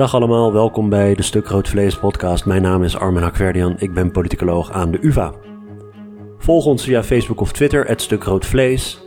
Dag 0.00 0.14
allemaal, 0.14 0.52
welkom 0.52 0.88
bij 0.88 1.14
de 1.14 1.22
Stuk 1.22 1.46
Rood 1.46 1.68
Vlees 1.68 1.98
podcast. 1.98 2.44
Mijn 2.44 2.62
naam 2.62 2.82
is 2.82 2.96
Armin 2.96 3.22
Hakverdian, 3.22 3.74
ik 3.78 3.94
ben 3.94 4.10
politicoloog 4.10 4.72
aan 4.72 4.90
de 4.90 4.98
UvA. 5.00 5.32
Volg 6.38 6.64
ons 6.64 6.84
via 6.84 7.02
Facebook 7.02 7.40
of 7.40 7.52
Twitter, 7.52 7.86
het 7.86 8.02
Stuk 8.02 8.24
Rood 8.24 8.46
Vlees. 8.46 9.02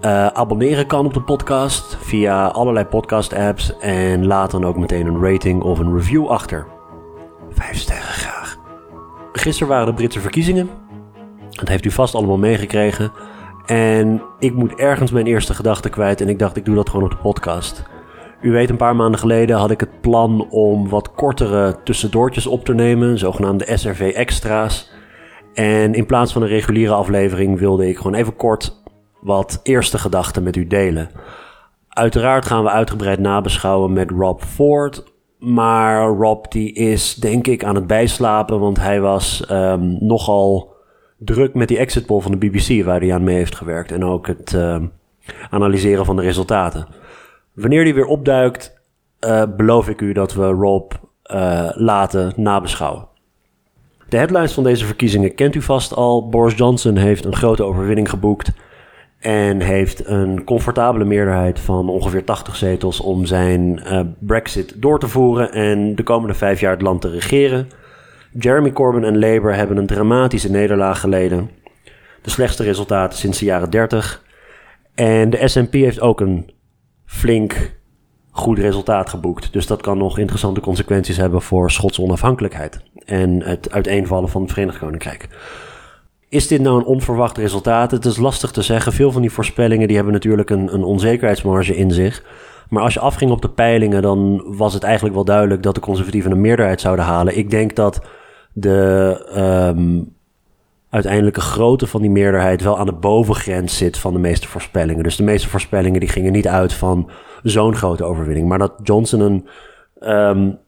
Uh, 0.00 0.26
abonneren 0.26 0.86
kan 0.86 1.06
op 1.06 1.14
de 1.14 1.22
podcast 1.22 1.96
via 2.00 2.46
allerlei 2.46 2.86
podcast 2.86 3.32
apps 3.32 3.78
en 3.78 4.26
laat 4.26 4.50
dan 4.50 4.64
ook 4.64 4.76
meteen 4.76 5.06
een 5.06 5.22
rating 5.22 5.62
of 5.62 5.78
een 5.78 5.94
review 5.94 6.26
achter. 6.26 6.66
Vijf 7.50 7.78
sterren 7.78 8.02
graag. 8.02 8.56
Gisteren 9.32 9.68
waren 9.68 9.86
de 9.86 9.94
Britse 9.94 10.20
verkiezingen. 10.20 10.70
Dat 11.50 11.68
heeft 11.68 11.84
u 11.84 11.90
vast 11.90 12.14
allemaal 12.14 12.38
meegekregen. 12.38 13.12
En 13.66 14.22
ik 14.38 14.54
moet 14.54 14.74
ergens 14.74 15.10
mijn 15.10 15.26
eerste 15.26 15.54
gedachte 15.54 15.88
kwijt 15.88 16.20
en 16.20 16.28
ik 16.28 16.38
dacht 16.38 16.56
ik 16.56 16.64
doe 16.64 16.74
dat 16.74 16.90
gewoon 16.90 17.04
op 17.04 17.10
de 17.10 17.16
podcast. 17.16 17.90
U 18.42 18.50
weet, 18.50 18.70
een 18.70 18.76
paar 18.76 18.96
maanden 18.96 19.20
geleden 19.20 19.56
had 19.56 19.70
ik 19.70 19.80
het 19.80 20.00
plan 20.00 20.50
om 20.50 20.88
wat 20.88 21.12
kortere 21.12 21.76
tussendoortjes 21.84 22.46
op 22.46 22.64
te 22.64 22.74
nemen, 22.74 23.18
zogenaamde 23.18 23.76
SRV 23.76 24.12
extra's. 24.14 24.90
En 25.54 25.94
in 25.94 26.06
plaats 26.06 26.32
van 26.32 26.42
een 26.42 26.48
reguliere 26.48 26.92
aflevering 26.92 27.58
wilde 27.58 27.88
ik 27.88 27.96
gewoon 27.96 28.14
even 28.14 28.36
kort 28.36 28.82
wat 29.20 29.60
eerste 29.62 29.98
gedachten 29.98 30.42
met 30.42 30.56
u 30.56 30.66
delen. 30.66 31.10
Uiteraard 31.88 32.46
gaan 32.46 32.62
we 32.62 32.70
uitgebreid 32.70 33.18
nabeschouwen 33.18 33.92
met 33.92 34.10
Rob 34.10 34.40
Ford. 34.40 35.04
Maar 35.38 36.06
Rob 36.06 36.44
die 36.48 36.72
is 36.72 37.14
denk 37.14 37.46
ik 37.46 37.64
aan 37.64 37.74
het 37.74 37.86
bijslapen, 37.86 38.60
want 38.60 38.80
hij 38.80 39.00
was 39.00 39.44
um, 39.50 39.96
nogal 40.00 40.74
druk 41.18 41.54
met 41.54 41.68
die 41.68 41.78
exit 41.78 42.06
poll 42.06 42.20
van 42.20 42.38
de 42.38 42.48
BBC 42.48 42.84
waar 42.84 43.00
hij 43.00 43.14
aan 43.14 43.24
mee 43.24 43.36
heeft 43.36 43.56
gewerkt. 43.56 43.92
En 43.92 44.04
ook 44.04 44.26
het 44.26 44.52
uh, 44.52 44.76
analyseren 45.50 46.04
van 46.04 46.16
de 46.16 46.22
resultaten. 46.22 46.86
Wanneer 47.52 47.84
die 47.84 47.94
weer 47.94 48.06
opduikt, 48.06 48.80
uh, 49.20 49.42
beloof 49.56 49.88
ik 49.88 50.00
u 50.00 50.12
dat 50.12 50.34
we 50.34 50.46
Rob 50.46 50.92
uh, 51.32 51.70
laten 51.74 52.32
nabeschouwen. 52.36 53.08
De 54.08 54.16
headlines 54.16 54.52
van 54.52 54.64
deze 54.64 54.84
verkiezingen 54.84 55.34
kent 55.34 55.54
u 55.54 55.62
vast 55.62 55.94
al. 55.94 56.28
Boris 56.28 56.54
Johnson 56.54 56.96
heeft 56.96 57.24
een 57.24 57.36
grote 57.36 57.62
overwinning 57.62 58.10
geboekt. 58.10 58.52
En 59.18 59.60
heeft 59.60 60.06
een 60.08 60.44
comfortabele 60.44 61.04
meerderheid 61.04 61.60
van 61.60 61.88
ongeveer 61.88 62.24
80 62.24 62.56
zetels 62.56 63.00
om 63.00 63.26
zijn 63.26 63.82
uh, 63.84 64.00
Brexit 64.18 64.82
door 64.82 64.98
te 64.98 65.08
voeren 65.08 65.52
en 65.52 65.94
de 65.94 66.02
komende 66.02 66.34
vijf 66.34 66.60
jaar 66.60 66.72
het 66.72 66.82
land 66.82 67.00
te 67.00 67.10
regeren. 67.10 67.68
Jeremy 68.38 68.72
Corbyn 68.72 69.04
en 69.04 69.18
Labour 69.18 69.54
hebben 69.54 69.76
een 69.76 69.86
dramatische 69.86 70.50
nederlaag 70.50 71.00
geleden. 71.00 71.50
De 72.22 72.30
slechtste 72.30 72.62
resultaten 72.62 73.18
sinds 73.18 73.38
de 73.38 73.44
jaren 73.44 73.70
30. 73.70 74.24
En 74.94 75.30
de 75.30 75.48
SP 75.52 75.72
heeft 75.72 76.00
ook 76.00 76.20
een 76.20 76.50
flink 77.12 77.80
goed 78.30 78.58
resultaat 78.58 79.08
geboekt. 79.08 79.52
Dus 79.52 79.66
dat 79.66 79.82
kan 79.82 79.98
nog 79.98 80.18
interessante 80.18 80.60
consequenties 80.60 81.16
hebben 81.16 81.42
voor 81.42 81.70
Schotse 81.70 82.02
onafhankelijkheid 82.02 82.80
en 83.04 83.42
het 83.42 83.72
uiteenvallen 83.72 84.28
van 84.28 84.42
het 84.42 84.52
Verenigd 84.52 84.78
Koninkrijk. 84.78 85.28
Is 86.28 86.48
dit 86.48 86.60
nou 86.60 86.78
een 86.78 86.84
onverwacht 86.84 87.38
resultaat? 87.38 87.90
Het 87.90 88.04
is 88.04 88.16
lastig 88.16 88.50
te 88.50 88.62
zeggen. 88.62 88.92
Veel 88.92 89.12
van 89.12 89.20
die 89.20 89.30
voorspellingen 89.30 89.86
die 89.86 89.96
hebben 89.96 90.14
natuurlijk 90.14 90.50
een, 90.50 90.74
een 90.74 90.84
onzekerheidsmarge 90.84 91.76
in 91.76 91.90
zich. 91.90 92.24
Maar 92.68 92.82
als 92.82 92.94
je 92.94 93.00
afging 93.00 93.30
op 93.30 93.42
de 93.42 93.50
peilingen, 93.50 94.02
dan 94.02 94.44
was 94.46 94.74
het 94.74 94.82
eigenlijk 94.82 95.14
wel 95.14 95.24
duidelijk 95.24 95.62
dat 95.62 95.74
de 95.74 95.80
conservatieven 95.80 96.30
een 96.30 96.40
meerderheid 96.40 96.80
zouden 96.80 97.04
halen. 97.04 97.38
Ik 97.38 97.50
denk 97.50 97.76
dat 97.76 98.00
de 98.52 99.72
um, 99.76 100.16
uiteindelijke 100.92 101.40
grootte 101.40 101.86
van 101.86 102.00
die 102.00 102.10
meerderheid 102.10 102.62
wel 102.62 102.78
aan 102.78 102.86
de 102.86 102.92
bovengrens 102.92 103.76
zit 103.76 103.98
van 103.98 104.12
de 104.12 104.18
meeste 104.18 104.48
voorspellingen. 104.48 105.02
Dus 105.02 105.16
de 105.16 105.22
meeste 105.22 105.48
voorspellingen 105.48 106.00
die 106.00 106.08
gingen 106.08 106.32
niet 106.32 106.48
uit 106.48 106.72
van 106.72 107.10
zo'n 107.42 107.74
grote 107.74 108.04
overwinning. 108.04 108.48
Maar 108.48 108.58
dat 108.58 108.72
Johnson 108.82 109.20
een 109.20 109.46
um, 110.00 110.58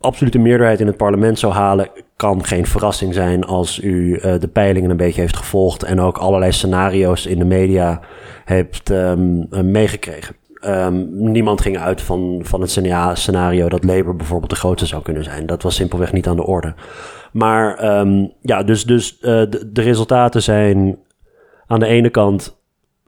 absolute 0.00 0.38
meerderheid 0.38 0.80
in 0.80 0.86
het 0.86 0.96
parlement 0.96 1.38
zou 1.38 1.52
halen, 1.52 1.90
kan 2.16 2.44
geen 2.44 2.66
verrassing 2.66 3.14
zijn 3.14 3.44
als 3.44 3.82
u 3.82 4.14
uh, 4.14 4.38
de 4.38 4.48
peilingen 4.48 4.90
een 4.90 4.96
beetje 4.96 5.20
heeft 5.20 5.36
gevolgd 5.36 5.82
en 5.82 6.00
ook 6.00 6.18
allerlei 6.18 6.52
scenario's 6.52 7.26
in 7.26 7.38
de 7.38 7.44
media 7.44 8.00
hebt 8.44 8.90
um, 8.90 9.48
meegekregen. 9.50 10.36
Um, 10.60 11.08
niemand 11.10 11.60
ging 11.60 11.78
uit 11.78 12.02
van, 12.02 12.40
van 12.42 12.60
het 12.60 12.70
scenario 13.12 13.68
dat 13.68 13.84
Labour 13.84 14.16
bijvoorbeeld 14.16 14.50
de 14.50 14.56
grootste 14.56 14.86
zou 14.86 15.02
kunnen 15.02 15.24
zijn. 15.24 15.46
Dat 15.46 15.62
was 15.62 15.74
simpelweg 15.74 16.12
niet 16.12 16.26
aan 16.26 16.36
de 16.36 16.46
orde. 16.46 16.74
Maar 17.32 17.98
um, 17.98 18.32
ja, 18.40 18.62
dus, 18.62 18.84
dus 18.84 19.16
uh, 19.20 19.20
de, 19.22 19.70
de 19.72 19.82
resultaten 19.82 20.42
zijn 20.42 20.98
aan 21.66 21.78
de 21.78 21.86
ene 21.86 22.10
kant 22.10 22.60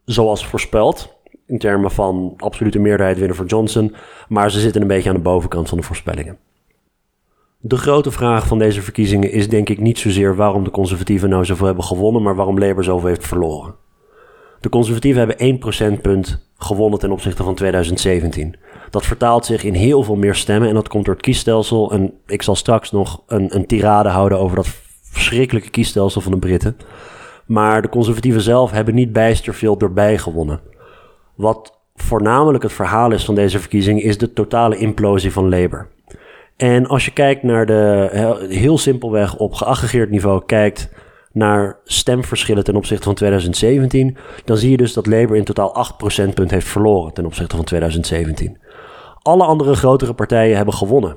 zoals 0.04 0.46
voorspeld. 0.46 1.18
In 1.46 1.58
termen 1.58 1.90
van 1.90 2.34
absolute 2.36 2.78
meerderheid 2.78 3.18
winnen 3.18 3.36
voor 3.36 3.46
Johnson. 3.46 3.94
Maar 4.28 4.50
ze 4.50 4.60
zitten 4.60 4.82
een 4.82 4.88
beetje 4.88 5.08
aan 5.08 5.16
de 5.16 5.22
bovenkant 5.22 5.68
van 5.68 5.78
de 5.78 5.84
voorspellingen. 5.84 6.38
De 7.62 7.76
grote 7.76 8.10
vraag 8.10 8.46
van 8.46 8.58
deze 8.58 8.82
verkiezingen 8.82 9.32
is 9.32 9.48
denk 9.48 9.68
ik 9.68 9.80
niet 9.80 9.98
zozeer 9.98 10.36
waarom 10.36 10.64
de 10.64 10.70
conservatieven 10.70 11.28
nou 11.28 11.44
zoveel 11.44 11.66
hebben 11.66 11.84
gewonnen, 11.84 12.22
maar 12.22 12.34
waarom 12.34 12.58
Labour 12.58 12.84
zoveel 12.84 13.08
heeft 13.08 13.26
verloren. 13.26 13.74
De 14.60 14.68
conservatieven 14.68 15.18
hebben 15.18 15.38
1 15.38 15.58
procentpunt 15.58 16.49
gewonnen 16.64 16.98
ten 16.98 17.12
opzichte 17.12 17.42
van 17.42 17.54
2017. 17.54 18.54
Dat 18.90 19.06
vertaalt 19.06 19.46
zich 19.46 19.64
in 19.64 19.74
heel 19.74 20.02
veel 20.02 20.16
meer 20.16 20.34
stemmen 20.34 20.68
en 20.68 20.74
dat 20.74 20.88
komt 20.88 21.04
door 21.04 21.14
het 21.14 21.22
kiesstelsel. 21.22 21.92
En 21.92 22.12
ik 22.26 22.42
zal 22.42 22.54
straks 22.54 22.90
nog 22.90 23.22
een, 23.26 23.56
een 23.56 23.66
tirade 23.66 24.08
houden 24.08 24.38
over 24.38 24.56
dat 24.56 24.68
verschrikkelijke 25.02 25.70
kiesstelsel 25.70 26.20
van 26.20 26.32
de 26.32 26.38
Britten. 26.38 26.76
Maar 27.46 27.82
de 27.82 27.88
conservatieven 27.88 28.40
zelf 28.40 28.70
hebben 28.70 28.94
niet 28.94 29.12
bijster 29.12 29.54
veel 29.54 29.78
erbij 29.78 30.18
gewonnen. 30.18 30.60
Wat 31.34 31.78
voornamelijk 31.94 32.62
het 32.62 32.72
verhaal 32.72 33.12
is 33.12 33.24
van 33.24 33.34
deze 33.34 33.58
verkiezing 33.58 34.02
is 34.02 34.18
de 34.18 34.32
totale 34.32 34.76
implosie 34.76 35.32
van 35.32 35.48
Labour. 35.48 35.88
En 36.56 36.86
als 36.86 37.04
je 37.04 37.12
kijkt 37.12 37.42
naar 37.42 37.66
de, 37.66 38.46
heel 38.48 38.78
simpelweg 38.78 39.36
op 39.36 39.54
geaggregeerd 39.54 40.10
niveau 40.10 40.42
kijkt 40.46 40.90
naar 41.32 41.78
stemverschillen 41.84 42.64
ten 42.64 42.76
opzichte 42.76 43.04
van 43.04 43.14
2017, 43.14 44.16
dan 44.44 44.56
zie 44.56 44.70
je 44.70 44.76
dus 44.76 44.92
dat 44.92 45.06
Labour 45.06 45.36
in 45.36 45.44
totaal 45.44 45.74
8 45.74 45.96
procentpunt 45.96 46.50
heeft 46.50 46.68
verloren 46.68 47.12
ten 47.12 47.26
opzichte 47.26 47.56
van 47.56 47.64
2017. 47.64 48.58
Alle 49.22 49.44
andere 49.44 49.74
grotere 49.74 50.14
partijen 50.14 50.56
hebben 50.56 50.74
gewonnen. 50.74 51.16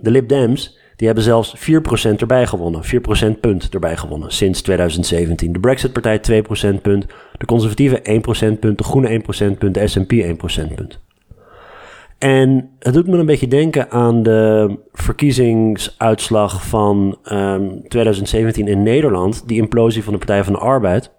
De 0.00 0.10
Lib 0.10 0.28
Dems 0.28 0.78
die 1.00 1.08
hebben 1.08 1.24
zelfs 1.24 1.56
4% 1.56 2.16
erbij 2.16 2.46
gewonnen. 2.46 2.84
4 2.84 3.00
procentpunt 3.00 3.68
erbij 3.74 3.96
gewonnen 3.96 4.32
sinds 4.32 4.62
2017. 4.62 5.52
De 5.52 5.60
Brexit-partij 5.60 6.18
2 6.18 6.42
procentpunt. 6.42 7.06
De 7.38 7.46
conservatieven 7.46 8.04
1 8.04 8.20
procentpunt. 8.20 8.78
De 8.78 8.84
Groene 8.84 9.08
1 9.08 9.22
procentpunt. 9.22 9.74
De 9.74 9.86
S&P 9.86 10.12
1 10.12 10.36
procentpunt. 10.36 11.00
En 12.20 12.70
het 12.78 12.94
doet 12.94 13.06
me 13.06 13.18
een 13.18 13.26
beetje 13.26 13.48
denken 13.48 13.90
aan 13.90 14.22
de 14.22 14.76
verkiezingsuitslag 14.92 16.66
van 16.68 17.18
um, 17.24 17.38
ehm, 17.38 17.80
2017 17.88 18.66
in 18.66 18.82
Nederland, 18.82 19.48
die 19.48 19.60
implosie 19.60 20.04
van 20.04 20.12
de 20.12 20.18
Partij 20.18 20.44
van 20.44 20.52
de 20.52 20.58
Arbeid. 20.58 21.12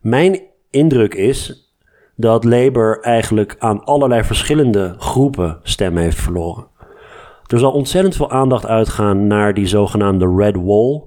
Mijn 0.00 0.40
indruk 0.70 1.14
is 1.14 1.68
dat 2.16 2.44
Labour 2.44 3.00
eigenlijk 3.00 3.56
aan 3.58 3.84
allerlei 3.84 4.24
verschillende 4.24 4.94
groepen 4.98 5.58
stemmen 5.62 6.02
heeft 6.02 6.20
verloren. 6.20 6.66
Er 7.46 7.58
zal 7.58 7.72
ontzettend 7.72 8.16
veel 8.16 8.30
aandacht 8.30 8.66
uitgaan 8.66 9.26
naar 9.26 9.54
die 9.54 9.66
zogenaamde 9.66 10.34
Red 10.36 10.56
Wall, 10.56 11.02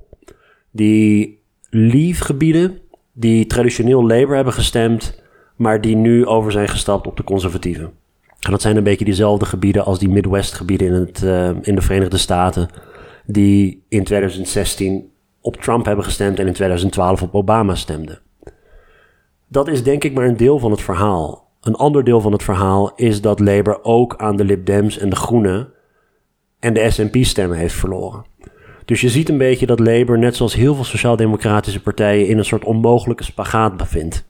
die 0.72 1.40
Leave-gebieden 1.70 2.80
die 3.14 3.46
traditioneel 3.46 4.08
Labour 4.08 4.36
hebben 4.36 4.54
gestemd, 4.54 5.24
maar 5.56 5.82
die 5.82 5.96
nu 5.96 6.26
over 6.26 6.52
zijn 6.52 6.68
gestapt 6.68 7.08
op 7.08 7.18
de 7.18 7.24
conservatieven. 7.24 8.00
En 8.42 8.52
dat 8.52 8.62
zijn 8.62 8.78
een 8.78 8.84
beetje 8.84 9.06
diezelfde 9.06 9.46
gebieden 9.46 9.86
als 9.86 10.00
die 10.00 10.10
Midwest-gebieden 10.10 10.88
in, 10.88 10.94
het, 10.94 11.22
uh, 11.22 11.50
in 11.62 11.76
de 11.76 11.82
Verenigde 11.82 12.18
Staten, 12.18 12.70
die 13.26 13.84
in 13.90 14.04
2016 14.04 15.12
op 15.42 15.56
Trump 15.56 15.86
hebben 15.86 16.06
gestemd 16.06 16.40
en 16.40 16.48
in 16.48 16.54
2012 16.54 17.22
op 17.22 17.36
Obama 17.36 17.76
stemden. 17.76 18.20
Dat 19.48 19.68
is 19.68 19.84
denk 19.84 20.04
ik 20.04 20.14
maar 20.14 20.26
een 20.26 20.38
deel 20.38 20.60
van 20.60 20.72
het 20.72 20.82
verhaal. 20.82 21.50
Een 21.62 21.76
ander 21.76 22.04
deel 22.04 22.22
van 22.22 22.32
het 22.32 22.44
verhaal 22.44 22.92
is 22.96 23.22
dat 23.22 23.40
Labour 23.40 23.84
ook 23.84 24.16
aan 24.18 24.36
de 24.36 24.44
Lib 24.44 24.66
Dems 24.66 24.98
en 24.98 25.10
de 25.10 25.16
Groenen 25.16 25.70
en 26.60 26.74
de 26.74 26.92
SNP 26.92 27.16
stemmen 27.24 27.58
heeft 27.58 27.76
verloren. 27.76 28.26
Dus 28.86 29.02
je 29.02 29.10
ziet 29.10 29.30
een 29.30 29.38
beetje 29.38 29.66
dat 29.66 29.80
Labour, 29.80 30.20
net 30.20 30.36
zoals 30.36 30.54
heel 30.54 30.76
veel 30.76 30.84
sociaal-democratische 30.84 31.82
partijen, 31.82 32.28
in 32.28 32.38
een 32.38 32.46
soort 32.46 32.64
onmogelijke 32.64 33.24
spagaat 33.24 33.78
bevindt. 33.78 34.30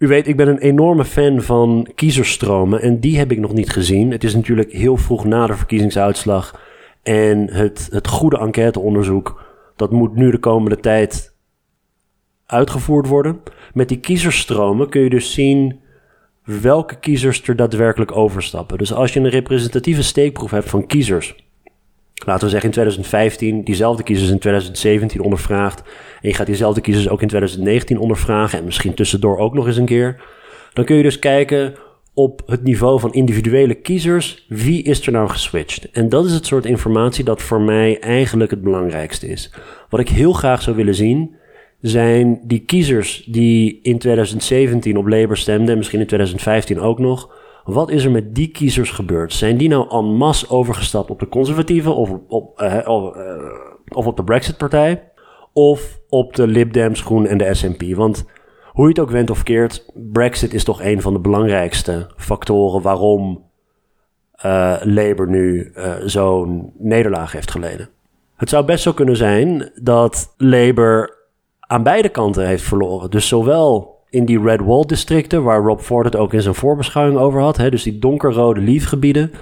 U 0.00 0.06
weet, 0.06 0.28
ik 0.28 0.36
ben 0.36 0.48
een 0.48 0.58
enorme 0.58 1.04
fan 1.04 1.42
van 1.42 1.88
kiezersstromen 1.94 2.80
en 2.80 3.00
die 3.00 3.18
heb 3.18 3.30
ik 3.30 3.38
nog 3.38 3.52
niet 3.52 3.70
gezien. 3.70 4.10
Het 4.10 4.24
is 4.24 4.34
natuurlijk 4.34 4.72
heel 4.72 4.96
vroeg 4.96 5.24
na 5.24 5.46
de 5.46 5.54
verkiezingsuitslag 5.54 6.60
en 7.02 7.50
het, 7.52 7.88
het 7.90 8.08
goede 8.08 8.38
enquêteonderzoek, 8.38 9.42
dat 9.76 9.90
moet 9.90 10.14
nu 10.14 10.30
de 10.30 10.38
komende 10.38 10.80
tijd 10.80 11.34
uitgevoerd 12.46 13.06
worden. 13.06 13.40
Met 13.74 13.88
die 13.88 14.00
kiezersstromen 14.00 14.88
kun 14.88 15.02
je 15.02 15.10
dus 15.10 15.32
zien 15.32 15.80
welke 16.44 16.98
kiezers 16.98 17.48
er 17.48 17.56
daadwerkelijk 17.56 18.16
overstappen. 18.16 18.78
Dus 18.78 18.92
als 18.92 19.12
je 19.12 19.20
een 19.20 19.28
representatieve 19.28 20.02
steekproef 20.02 20.50
hebt 20.50 20.70
van 20.70 20.86
kiezers 20.86 21.49
laten 22.26 22.44
we 22.44 22.50
zeggen 22.50 22.68
in 22.68 22.74
2015, 22.74 23.64
diezelfde 23.64 24.02
kiezers 24.02 24.30
in 24.30 24.38
2017 24.38 25.20
ondervraagt. 25.20 25.82
En 26.22 26.28
je 26.28 26.34
gaat 26.34 26.46
diezelfde 26.46 26.80
kiezers 26.80 27.08
ook 27.08 27.22
in 27.22 27.28
2019 27.28 27.98
ondervragen 27.98 28.58
en 28.58 28.64
misschien 28.64 28.94
tussendoor 28.94 29.38
ook 29.38 29.54
nog 29.54 29.66
eens 29.66 29.76
een 29.76 29.84
keer. 29.84 30.22
Dan 30.72 30.84
kun 30.84 30.96
je 30.96 31.02
dus 31.02 31.18
kijken 31.18 31.74
op 32.14 32.42
het 32.46 32.62
niveau 32.62 33.00
van 33.00 33.12
individuele 33.12 33.74
kiezers, 33.74 34.44
wie 34.48 34.82
is 34.82 35.06
er 35.06 35.12
nou 35.12 35.28
geswitcht? 35.28 35.90
En 35.90 36.08
dat 36.08 36.24
is 36.24 36.32
het 36.32 36.46
soort 36.46 36.66
informatie 36.66 37.24
dat 37.24 37.42
voor 37.42 37.60
mij 37.60 37.98
eigenlijk 38.00 38.50
het 38.50 38.62
belangrijkste 38.62 39.28
is. 39.28 39.52
Wat 39.88 40.00
ik 40.00 40.08
heel 40.08 40.32
graag 40.32 40.62
zou 40.62 40.76
willen 40.76 40.94
zien, 40.94 41.34
zijn 41.80 42.40
die 42.42 42.58
kiezers 42.58 43.24
die 43.26 43.80
in 43.82 43.98
2017 43.98 44.96
op 44.96 45.06
Labour 45.06 45.36
stemden, 45.36 45.68
en 45.68 45.76
misschien 45.76 46.00
in 46.00 46.06
2015 46.06 46.80
ook 46.80 46.98
nog. 46.98 47.30
Wat 47.64 47.90
is 47.90 48.04
er 48.04 48.10
met 48.10 48.34
die 48.34 48.48
kiezers 48.48 48.90
gebeurd? 48.90 49.32
Zijn 49.32 49.56
die 49.56 49.68
nou 49.68 49.90
en 49.90 50.04
masse 50.04 50.50
overgestapt 50.50 51.10
op 51.10 51.20
de 51.20 51.28
conservatieven 51.28 51.96
of 51.96 52.10
op, 52.10 52.30
of, 52.86 53.16
uh, 53.16 53.46
of 53.88 54.06
op 54.06 54.16
de 54.16 54.24
Brexit-partij? 54.24 55.10
Of 55.52 55.98
op 56.08 56.34
de 56.34 56.46
Lib 56.46 56.72
Dems, 56.72 57.00
Groen 57.00 57.26
en 57.26 57.38
de 57.38 57.54
SNP? 57.54 57.94
Want 57.94 58.24
hoe 58.72 58.84
je 58.84 58.90
het 58.90 58.98
ook 58.98 59.10
went 59.10 59.30
of 59.30 59.42
keert, 59.42 59.90
Brexit 59.94 60.54
is 60.54 60.64
toch 60.64 60.82
een 60.82 61.00
van 61.00 61.12
de 61.12 61.20
belangrijkste 61.20 62.10
factoren 62.16 62.82
waarom 62.82 63.48
uh, 64.44 64.76
Labour 64.82 65.28
nu 65.28 65.72
zo'n 66.04 66.72
nederlaag 66.78 67.32
heeft 67.32 67.50
geleden. 67.50 67.88
Het 68.36 68.48
zou 68.48 68.64
best 68.64 68.82
zo 68.82 68.92
kunnen 68.92 69.16
zijn 69.16 69.70
dat 69.74 70.34
Labour 70.36 71.18
aan 71.60 71.82
beide 71.82 72.08
kanten 72.08 72.46
heeft 72.46 72.62
verloren. 72.62 73.10
Dus 73.10 73.28
zowel 73.28 73.99
in 74.10 74.24
die 74.24 74.42
Red 74.42 74.60
Wall 74.60 74.84
districten, 74.86 75.42
waar 75.42 75.62
Rob 75.62 75.80
Ford 75.80 76.04
het 76.04 76.16
ook 76.16 76.32
in 76.32 76.42
zijn 76.42 76.54
voorbeschouwing 76.54 77.18
over 77.18 77.40
had, 77.40 77.56
hè, 77.56 77.70
dus 77.70 77.82
die 77.82 77.98
donkerrode 77.98 78.60
liefgebieden, 78.60 79.32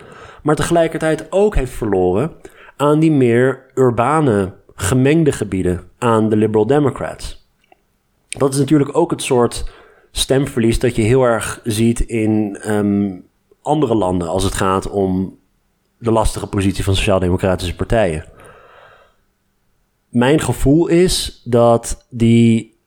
maar 0.43 0.56
tegelijkertijd 0.56 1.32
ook 1.32 1.55
heeft 1.55 1.73
verloren 1.73 2.32
aan 2.76 2.99
die 2.99 3.12
meer 3.12 3.65
urbane, 3.75 4.55
gemengde 4.75 5.32
gebieden, 5.32 5.81
aan 5.99 6.29
de 6.29 6.37
Liberal 6.37 6.67
Democrats. 6.67 7.47
Dat 8.29 8.53
is 8.53 8.59
natuurlijk 8.59 8.97
ook 8.97 9.11
het 9.11 9.23
soort 9.23 9.70
stemverlies 10.11 10.79
dat 10.79 10.97
je 10.97 11.03
heel 11.03 11.23
erg 11.23 11.61
ziet 11.65 12.00
in 12.00 12.59
um, 12.67 13.25
andere 13.62 13.94
landen 13.94 14.29
als 14.29 14.44
het 14.44 14.55
gaat 14.55 14.91
om 14.91 15.38
de 15.99 16.12
lastige 16.12 16.47
positie 16.47 16.85
van 16.85 16.94
sociaal-democratische 16.94 17.75
partijen. 17.75 18.25
Mijn 20.09 20.41
gevoel 20.41 20.87
is 20.87 21.43
dat 21.44 22.06
die 22.11 22.77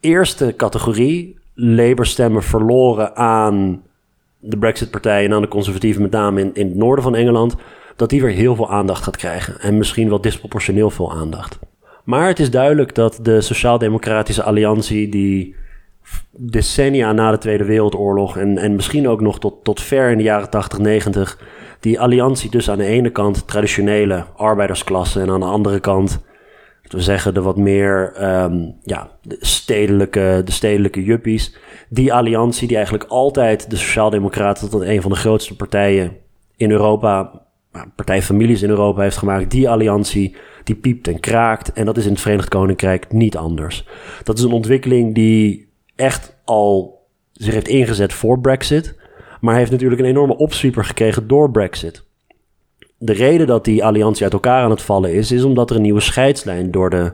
eerste 0.00 0.54
categorie, 0.56 1.38
Labour-stemmen 1.54 2.42
verloren 2.42 3.16
aan 3.16 3.82
de 4.38 4.58
Brexit-partij 4.58 5.24
en 5.24 5.32
aan 5.32 5.42
de 5.42 5.48
conservatieven, 5.48 6.02
met 6.02 6.10
name 6.10 6.40
in, 6.40 6.54
in 6.54 6.66
het 6.66 6.76
noorden 6.76 7.04
van 7.04 7.14
Engeland, 7.14 7.54
dat 7.96 8.10
die 8.10 8.22
weer 8.22 8.30
heel 8.30 8.54
veel 8.54 8.70
aandacht 8.70 9.02
gaat 9.02 9.16
krijgen. 9.16 9.60
En 9.60 9.78
misschien 9.78 10.08
wel 10.08 10.20
disproportioneel 10.20 10.90
veel 10.90 11.12
aandacht. 11.12 11.58
Maar 12.04 12.28
het 12.28 12.38
is 12.38 12.50
duidelijk 12.50 12.94
dat 12.94 13.18
de 13.22 13.40
Sociaal-Democratische 13.40 14.42
Alliantie, 14.42 15.08
die 15.08 15.54
decennia 16.30 17.12
na 17.12 17.30
de 17.30 17.38
Tweede 17.38 17.64
Wereldoorlog 17.64 18.36
en, 18.36 18.58
en 18.58 18.74
misschien 18.74 19.08
ook 19.08 19.20
nog 19.20 19.38
tot, 19.38 19.64
tot 19.64 19.80
ver 19.80 20.10
in 20.10 20.16
de 20.16 20.22
jaren 20.22 20.50
80, 20.50 20.78
90, 20.78 21.38
die 21.80 22.00
alliantie 22.00 22.50
dus 22.50 22.70
aan 22.70 22.78
de 22.78 22.84
ene 22.84 23.10
kant 23.10 23.46
traditionele 23.46 24.24
arbeidersklasse 24.36 25.20
en 25.20 25.30
aan 25.30 25.40
de 25.40 25.46
andere 25.46 25.80
kant 25.80 26.20
we 26.92 27.00
zeggen 27.00 27.34
de 27.34 27.42
wat 27.42 27.56
meer 27.56 28.12
um, 28.42 28.74
ja, 28.82 29.10
de 29.22 29.36
stedelijke, 29.40 30.42
de 30.44 30.52
stedelijke 30.52 31.04
juppies. 31.04 31.56
Die 31.88 32.12
alliantie 32.12 32.66
die 32.66 32.76
eigenlijk 32.76 33.10
altijd 33.10 33.70
de 33.70 33.76
Sociaaldemocraten 33.76 34.70
tot 34.70 34.82
een 34.82 35.02
van 35.02 35.10
de 35.10 35.16
grootste 35.16 35.56
partijen 35.56 36.16
in 36.56 36.70
Europa, 36.70 37.42
partijfamilies 37.96 38.62
in 38.62 38.68
Europa 38.68 39.02
heeft 39.02 39.16
gemaakt. 39.16 39.50
Die 39.50 39.68
alliantie 39.68 40.36
die 40.64 40.74
piept 40.74 41.08
en 41.08 41.20
kraakt. 41.20 41.72
En 41.72 41.84
dat 41.84 41.96
is 41.96 42.04
in 42.04 42.12
het 42.12 42.20
Verenigd 42.20 42.48
Koninkrijk 42.48 43.12
niet 43.12 43.36
anders. 43.36 43.86
Dat 44.22 44.38
is 44.38 44.44
een 44.44 44.52
ontwikkeling 44.52 45.14
die 45.14 45.68
echt 45.94 46.36
al 46.44 47.00
zich 47.32 47.54
heeft 47.54 47.68
ingezet 47.68 48.12
voor 48.12 48.40
Brexit. 48.40 48.94
Maar 49.40 49.56
heeft 49.56 49.70
natuurlijk 49.70 50.00
een 50.00 50.06
enorme 50.06 50.36
opswieper 50.36 50.84
gekregen 50.84 51.26
door 51.26 51.50
Brexit 51.50 52.05
de 52.98 53.12
reden 53.12 53.46
dat 53.46 53.64
die 53.64 53.84
alliantie 53.84 54.24
uit 54.24 54.32
elkaar 54.32 54.62
aan 54.64 54.70
het 54.70 54.82
vallen 54.82 55.14
is, 55.14 55.32
is 55.32 55.44
omdat 55.44 55.70
er 55.70 55.76
een 55.76 55.82
nieuwe 55.82 56.00
scheidslijn 56.00 56.70
door 56.70 56.90
de 56.90 57.12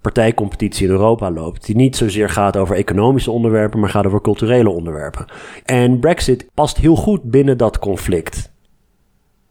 partijcompetitie 0.00 0.86
in 0.86 0.92
Europa 0.92 1.30
loopt. 1.30 1.66
Die 1.66 1.76
niet 1.76 1.96
zozeer 1.96 2.28
gaat 2.28 2.56
over 2.56 2.76
economische 2.76 3.30
onderwerpen, 3.30 3.80
maar 3.80 3.88
gaat 3.88 4.06
over 4.06 4.20
culturele 4.20 4.70
onderwerpen. 4.70 5.24
En 5.64 5.98
Brexit 5.98 6.50
past 6.54 6.76
heel 6.76 6.96
goed 6.96 7.22
binnen 7.22 7.58
dat 7.58 7.78
conflict. 7.78 8.52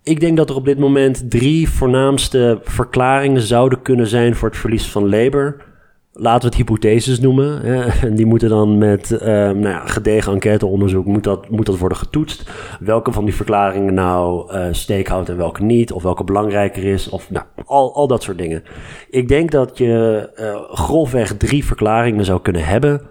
Ik 0.03 0.19
denk 0.19 0.37
dat 0.37 0.49
er 0.49 0.55
op 0.55 0.65
dit 0.65 0.79
moment 0.79 1.29
drie 1.31 1.69
voornaamste 1.69 2.59
verklaringen 2.63 3.41
zouden 3.41 3.81
kunnen 3.81 4.07
zijn 4.07 4.35
voor 4.35 4.49
het 4.49 4.57
verlies 4.57 4.91
van 4.91 5.09
Labour 5.09 5.72
laten 6.13 6.41
we 6.41 6.45
het 6.45 6.55
hypotheses 6.55 7.19
noemen. 7.19 7.61
En 8.01 8.15
die 8.15 8.25
moeten 8.25 8.49
dan 8.49 8.77
met 8.77 9.11
uh, 9.11 9.19
nou 9.27 9.67
ja, 9.67 9.85
gedegen 9.87 10.33
enquêteonderzoek 10.33 11.05
moet 11.05 11.23
dat, 11.23 11.49
moet 11.49 11.65
dat 11.65 11.77
worden 11.77 11.97
getoetst. 11.97 12.51
Welke 12.79 13.11
van 13.11 13.25
die 13.25 13.35
verklaringen 13.35 13.93
nou 13.93 14.53
uh, 14.53 14.67
steek 14.71 15.07
houdt 15.07 15.29
en 15.29 15.37
welke 15.37 15.63
niet. 15.63 15.91
Of 15.91 16.03
welke 16.03 16.23
belangrijker 16.23 16.83
is. 16.83 17.09
Of 17.09 17.29
nou, 17.29 17.45
al, 17.65 17.95
al 17.95 18.07
dat 18.07 18.23
soort 18.23 18.37
dingen. 18.37 18.63
Ik 19.09 19.27
denk 19.27 19.51
dat 19.51 19.77
je 19.77 20.29
uh, 20.39 20.77
grofweg 20.77 21.37
drie 21.37 21.65
verklaringen 21.65 22.25
zou 22.25 22.41
kunnen 22.41 22.65
hebben. 22.65 23.01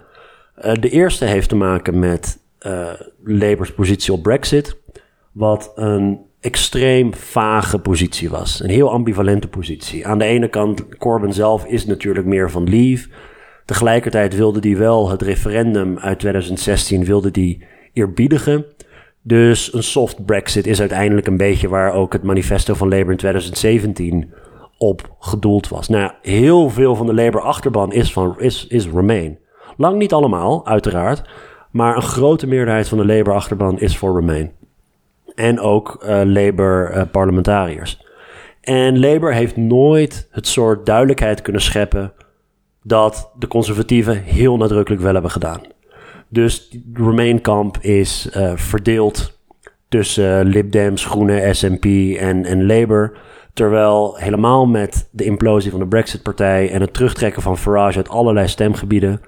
de 0.79 0.89
eerste 0.89 1.25
heeft 1.25 1.49
te 1.49 1.55
maken 1.55 1.99
met 1.99 2.41
Labour's 3.23 3.73
positie 3.73 4.13
op 4.13 4.23
Brexit. 4.23 4.77
Wat 5.31 5.71
een 5.75 6.19
extreem 6.43 7.13
vage 7.13 7.79
positie 7.79 8.29
was. 8.29 8.63
Een 8.63 8.69
heel 8.69 8.91
ambivalente 8.91 9.47
positie. 9.47 10.07
Aan 10.07 10.17
de 10.17 10.25
ene 10.25 10.47
kant, 10.47 10.97
Corbyn 10.97 11.33
zelf 11.33 11.65
is 11.65 11.85
natuurlijk 11.85 12.25
meer 12.25 12.51
van 12.51 12.69
leave. 12.69 13.09
Tegelijkertijd 13.65 14.35
wilde 14.35 14.69
hij 14.69 14.77
wel 14.77 15.09
het 15.09 15.21
referendum 15.21 15.99
uit 15.99 16.19
2016 16.19 17.05
wilde 17.05 17.31
die 17.31 17.63
eerbiedigen. 17.93 18.65
Dus 19.21 19.73
een 19.73 19.83
soft 19.83 20.25
Brexit 20.25 20.67
is 20.67 20.79
uiteindelijk 20.79 21.27
een 21.27 21.37
beetje 21.37 21.69
waar 21.69 21.93
ook 21.93 22.13
het 22.13 22.23
manifesto 22.23 22.73
van 22.73 22.87
Labour 22.87 23.11
in 23.11 23.17
2017 23.17 24.33
op 24.77 25.15
gedoeld 25.19 25.67
was. 25.67 25.87
Nou, 25.87 26.11
heel 26.21 26.69
veel 26.69 26.95
van 26.95 27.05
de 27.05 27.13
Labour-achterban 27.13 27.93
is, 27.93 28.13
van, 28.13 28.39
is, 28.39 28.67
is 28.67 28.87
Remain. 28.87 29.39
Lang 29.77 29.97
niet 29.97 30.13
allemaal, 30.13 30.67
uiteraard. 30.67 31.29
Maar 31.71 31.95
een 31.95 32.01
grote 32.01 32.47
meerderheid 32.47 32.87
van 32.87 32.97
de 32.97 33.05
Labour-achterban 33.05 33.79
is 33.79 33.97
voor 33.97 34.19
Remain 34.19 34.51
en 35.35 35.59
ook 35.59 36.03
uh, 36.03 36.21
Labour-parlementariërs. 36.23 37.97
Uh, 38.01 38.07
en 38.75 38.99
Labour 38.99 39.33
heeft 39.33 39.57
nooit 39.57 40.27
het 40.31 40.47
soort 40.47 40.85
duidelijkheid 40.85 41.41
kunnen 41.41 41.61
scheppen 41.61 42.13
dat 42.83 43.31
de 43.39 43.47
conservatieven 43.47 44.21
heel 44.21 44.57
nadrukkelijk 44.57 45.01
wel 45.01 45.13
hebben 45.13 45.31
gedaan. 45.31 45.61
Dus 46.29 46.77
Remain-kamp 46.93 47.77
is 47.77 48.29
uh, 48.37 48.51
verdeeld 48.55 49.39
tussen 49.89 50.45
Lib 50.45 50.71
Dems, 50.71 51.05
Groene, 51.05 51.53
SNP 51.53 51.85
en, 52.19 52.45
en 52.45 52.65
Labour. 52.65 53.17
Terwijl 53.53 54.15
helemaal 54.17 54.65
met 54.65 55.09
de 55.11 55.23
implosie 55.23 55.71
van 55.71 55.79
de 55.79 55.87
Brexit-partij 55.87 56.71
en 56.71 56.81
het 56.81 56.93
terugtrekken 56.93 57.41
van 57.41 57.57
Farage 57.57 57.97
uit 57.97 58.09
allerlei 58.09 58.47
stemgebieden, 58.47 59.21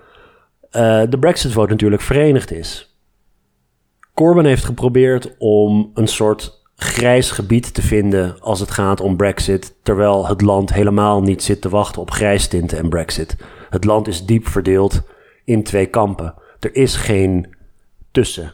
de 1.09 1.17
Brexit-vote 1.19 1.71
natuurlijk 1.71 2.01
verenigd 2.01 2.51
is. 2.51 2.94
Corbyn 4.15 4.45
heeft 4.45 4.65
geprobeerd 4.65 5.35
om 5.37 5.91
een 5.93 6.07
soort 6.07 6.63
grijs 6.75 7.31
gebied 7.31 7.73
te 7.73 7.81
vinden 7.81 8.39
als 8.39 8.59
het 8.59 8.71
gaat 8.71 9.01
om 9.01 9.15
Brexit, 9.15 9.75
terwijl 9.83 10.27
het 10.27 10.41
land 10.41 10.73
helemaal 10.73 11.21
niet 11.21 11.43
zit 11.43 11.61
te 11.61 11.69
wachten 11.69 12.01
op 12.01 12.11
grijstinten 12.11 12.77
en 12.77 12.89
Brexit. 12.89 13.35
Het 13.69 13.83
land 13.83 14.07
is 14.07 14.25
diep 14.25 14.47
verdeeld 14.47 15.01
in 15.45 15.63
twee 15.63 15.85
kampen. 15.85 16.33
Er 16.59 16.75
is 16.75 16.95
geen 16.95 17.55
tussen 18.11 18.53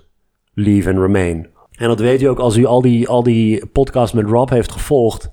leave 0.53 0.89
and 0.89 1.00
remain. 1.00 1.48
En 1.72 1.88
dat 1.88 2.00
weet 2.00 2.22
u 2.22 2.25
ook 2.25 2.39
als 2.39 2.58
u 2.58 2.65
al 2.65 2.82
die, 2.82 3.08
al 3.08 3.24
die 3.24 3.65
podcasts 3.65 4.15
met 4.15 4.30
Rob 4.30 4.50
heeft 4.50 4.72
gevolgd 4.72 5.32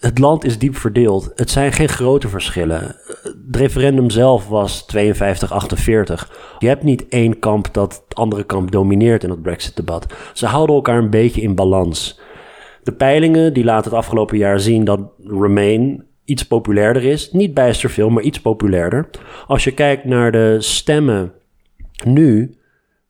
het 0.00 0.18
land 0.18 0.44
is 0.44 0.58
diep 0.58 0.76
verdeeld. 0.76 1.32
Het 1.34 1.50
zijn 1.50 1.72
geen 1.72 1.88
grote 1.88 2.28
verschillen. 2.28 2.96
Het 3.22 3.56
referendum 3.56 4.10
zelf 4.10 4.48
was 4.48 4.86
52-48. 4.96 4.96
Je 6.58 6.66
hebt 6.66 6.82
niet 6.82 7.08
één 7.08 7.38
kamp 7.38 7.68
dat 7.72 8.02
het 8.06 8.14
andere 8.14 8.44
kamp 8.44 8.70
domineert 8.70 9.24
in 9.24 9.30
het 9.30 9.42
Brexit-debat. 9.42 10.06
Ze 10.32 10.46
houden 10.46 10.76
elkaar 10.76 10.98
een 10.98 11.10
beetje 11.10 11.40
in 11.40 11.54
balans. 11.54 12.20
De 12.82 12.92
peilingen 12.92 13.52
die 13.52 13.64
laten 13.64 13.90
het 13.90 13.98
afgelopen 13.98 14.38
jaar 14.38 14.60
zien 14.60 14.84
dat 14.84 15.00
Remain 15.26 16.04
iets 16.24 16.42
populairder 16.42 17.04
is. 17.04 17.32
Niet 17.32 17.54
bijster 17.54 17.90
veel, 17.90 18.10
maar 18.10 18.22
iets 18.22 18.40
populairder. 18.40 19.08
Als 19.46 19.64
je 19.64 19.72
kijkt 19.72 20.04
naar 20.04 20.32
de 20.32 20.56
stemmen 20.58 21.32
nu, 22.04 22.56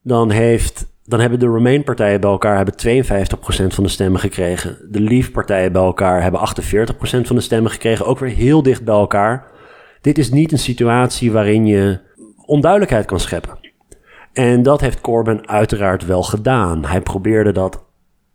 dan 0.02 0.30
heeft 0.30 0.91
dan 1.04 1.20
hebben 1.20 1.38
de 1.38 1.50
Remain-partijen 1.50 2.20
bij 2.20 2.30
elkaar 2.30 2.56
hebben 2.56 2.74
52% 2.74 3.74
van 3.74 3.84
de 3.84 3.90
stemmen 3.90 4.20
gekregen. 4.20 4.78
De 4.90 5.00
Leave-partijen 5.00 5.72
bij 5.72 5.82
elkaar 5.82 6.22
hebben 6.22 6.40
48% 6.40 6.92
van 7.02 7.36
de 7.36 7.42
stemmen 7.42 7.70
gekregen. 7.70 8.06
Ook 8.06 8.18
weer 8.18 8.34
heel 8.34 8.62
dicht 8.62 8.84
bij 8.84 8.94
elkaar. 8.94 9.50
Dit 10.00 10.18
is 10.18 10.30
niet 10.30 10.52
een 10.52 10.58
situatie 10.58 11.32
waarin 11.32 11.66
je 11.66 12.00
onduidelijkheid 12.46 13.06
kan 13.06 13.20
scheppen. 13.20 13.58
En 14.32 14.62
dat 14.62 14.80
heeft 14.80 15.00
Corbyn 15.00 15.48
uiteraard 15.48 16.06
wel 16.06 16.22
gedaan. 16.22 16.84
Hij 16.84 17.00
probeerde 17.00 17.52
dat 17.52 17.84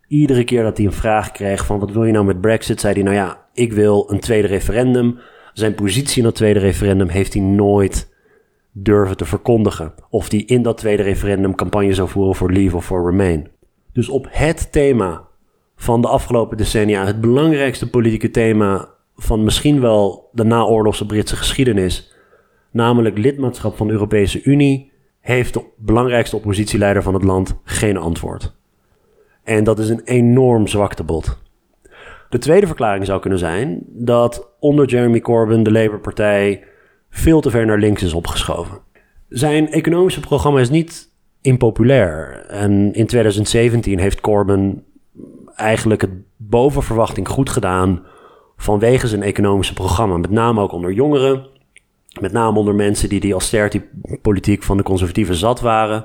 iedere 0.08 0.44
keer 0.44 0.62
dat 0.62 0.76
hij 0.76 0.86
een 0.86 0.92
vraag 0.92 1.32
kreeg 1.32 1.66
van 1.66 1.78
wat 1.78 1.90
wil 1.90 2.04
je 2.04 2.12
nou 2.12 2.24
met 2.24 2.40
Brexit, 2.40 2.80
zei 2.80 2.94
hij 2.94 3.02
nou 3.02 3.16
ja, 3.16 3.46
ik 3.52 3.72
wil 3.72 4.10
een 4.10 4.20
tweede 4.20 4.48
referendum. 4.48 5.18
Zijn 5.52 5.74
positie 5.74 6.18
in 6.18 6.24
dat 6.24 6.34
tweede 6.34 6.58
referendum 6.58 7.08
heeft 7.08 7.32
hij 7.32 7.42
nooit 7.42 8.16
durven 8.82 9.16
te 9.16 9.24
verkondigen. 9.24 9.94
Of 10.10 10.28
die 10.28 10.44
in 10.44 10.62
dat 10.62 10.76
tweede 10.76 11.02
referendum 11.02 11.54
campagne 11.54 11.94
zou 11.94 12.08
voeren 12.08 12.34
voor 12.34 12.52
Leave 12.52 12.76
of 12.76 12.84
for 12.84 13.10
Remain. 13.10 13.48
Dus 13.92 14.08
op 14.08 14.26
het 14.30 14.72
thema 14.72 15.26
van 15.76 16.00
de 16.00 16.08
afgelopen 16.08 16.56
decennia, 16.56 17.04
het 17.06 17.20
belangrijkste 17.20 17.90
politieke 17.90 18.30
thema 18.30 18.88
van 19.16 19.44
misschien 19.44 19.80
wel 19.80 20.28
de 20.32 20.44
naoorlogse 20.44 21.06
Britse 21.06 21.36
geschiedenis, 21.36 22.14
namelijk 22.70 23.18
lidmaatschap 23.18 23.76
van 23.76 23.86
de 23.86 23.92
Europese 23.92 24.42
Unie, 24.42 24.92
heeft 25.20 25.54
de 25.54 25.64
belangrijkste 25.76 26.36
oppositieleider 26.36 27.02
van 27.02 27.14
het 27.14 27.24
land 27.24 27.60
geen 27.64 27.96
antwoord. 27.96 28.56
En 29.42 29.64
dat 29.64 29.78
is 29.78 29.88
een 29.88 30.02
enorm 30.04 30.66
zwaktebod. 30.66 31.38
De 32.28 32.38
tweede 32.38 32.66
verklaring 32.66 33.06
zou 33.06 33.20
kunnen 33.20 33.38
zijn 33.38 33.82
dat 33.86 34.56
onder 34.60 34.86
Jeremy 34.86 35.20
Corbyn 35.20 35.62
de 35.62 35.72
Labour-partij 35.72 36.64
veel 37.10 37.40
te 37.40 37.50
ver 37.50 37.66
naar 37.66 37.78
links 37.78 38.02
is 38.02 38.12
opgeschoven. 38.12 38.78
Zijn 39.28 39.70
economische 39.70 40.20
programma 40.20 40.60
is 40.60 40.70
niet 40.70 41.10
impopulair. 41.40 42.44
En 42.48 42.92
in 42.92 43.06
2017 43.06 43.98
heeft 43.98 44.20
Corbyn 44.20 44.84
eigenlijk 45.54 46.00
het 46.00 46.10
boven 46.36 46.82
verwachting 46.82 47.28
goed 47.28 47.50
gedaan 47.50 48.02
vanwege 48.56 49.08
zijn 49.08 49.22
economische 49.22 49.74
programma. 49.74 50.16
Met 50.16 50.30
name 50.30 50.60
ook 50.60 50.72
onder 50.72 50.92
jongeren. 50.92 51.46
Met 52.20 52.32
name 52.32 52.58
onder 52.58 52.74
mensen 52.74 53.08
die 53.08 53.20
die 53.20 53.32
austerity-politiek 53.32 54.62
van 54.62 54.76
de 54.76 54.82
conservatieven 54.82 55.34
zat 55.34 55.60
waren. 55.60 56.04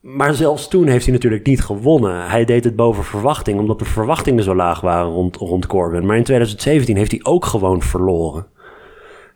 Maar 0.00 0.34
zelfs 0.34 0.68
toen 0.68 0.86
heeft 0.86 1.04
hij 1.04 1.14
natuurlijk 1.14 1.46
niet 1.46 1.60
gewonnen. 1.60 2.28
Hij 2.28 2.44
deed 2.44 2.64
het 2.64 2.76
boven 2.76 3.04
verwachting, 3.04 3.58
omdat 3.58 3.78
de 3.78 3.84
verwachtingen 3.84 4.44
zo 4.44 4.54
laag 4.54 4.80
waren 4.80 5.10
rond, 5.10 5.36
rond 5.36 5.66
Corbyn. 5.66 6.06
Maar 6.06 6.16
in 6.16 6.24
2017 6.24 6.96
heeft 6.96 7.10
hij 7.10 7.20
ook 7.22 7.44
gewoon 7.44 7.82
verloren. 7.82 8.46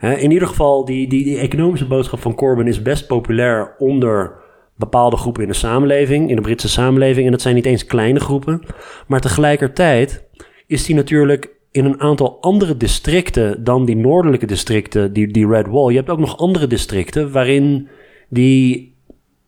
In 0.01 0.31
ieder 0.31 0.49
geval, 0.49 0.85
die, 0.85 1.09
die, 1.09 1.25
die 1.25 1.39
economische 1.39 1.87
boodschap 1.87 2.21
van 2.21 2.35
Corbyn 2.35 2.67
is 2.67 2.83
best 2.83 3.07
populair 3.07 3.75
onder 3.79 4.33
bepaalde 4.77 5.17
groepen 5.17 5.43
in 5.43 5.49
de 5.49 5.55
samenleving, 5.55 6.31
in 6.31 6.37
de 6.37 6.43
Britse 6.43 6.69
samenleving. 6.69 7.27
En 7.27 7.33
dat 7.33 7.43
zijn 7.43 7.55
niet 7.55 7.67
eens 7.67 7.87
kleine 7.87 8.21
groepen. 8.21 8.63
Maar 9.07 9.21
tegelijkertijd 9.21 10.25
is 10.67 10.85
die 10.85 10.95
natuurlijk 10.95 11.51
in 11.71 11.85
een 11.85 12.01
aantal 12.01 12.39
andere 12.41 12.77
districten 12.77 13.65
dan 13.65 13.85
die 13.85 13.97
noordelijke 13.97 14.47
districten, 14.47 15.13
die, 15.13 15.27
die 15.27 15.49
Red 15.49 15.67
Wall. 15.67 15.91
Je 15.91 15.97
hebt 15.97 16.11
ook 16.11 16.19
nog 16.19 16.39
andere 16.39 16.67
districten 16.67 17.33
waarin 17.33 17.89
die 18.29 18.95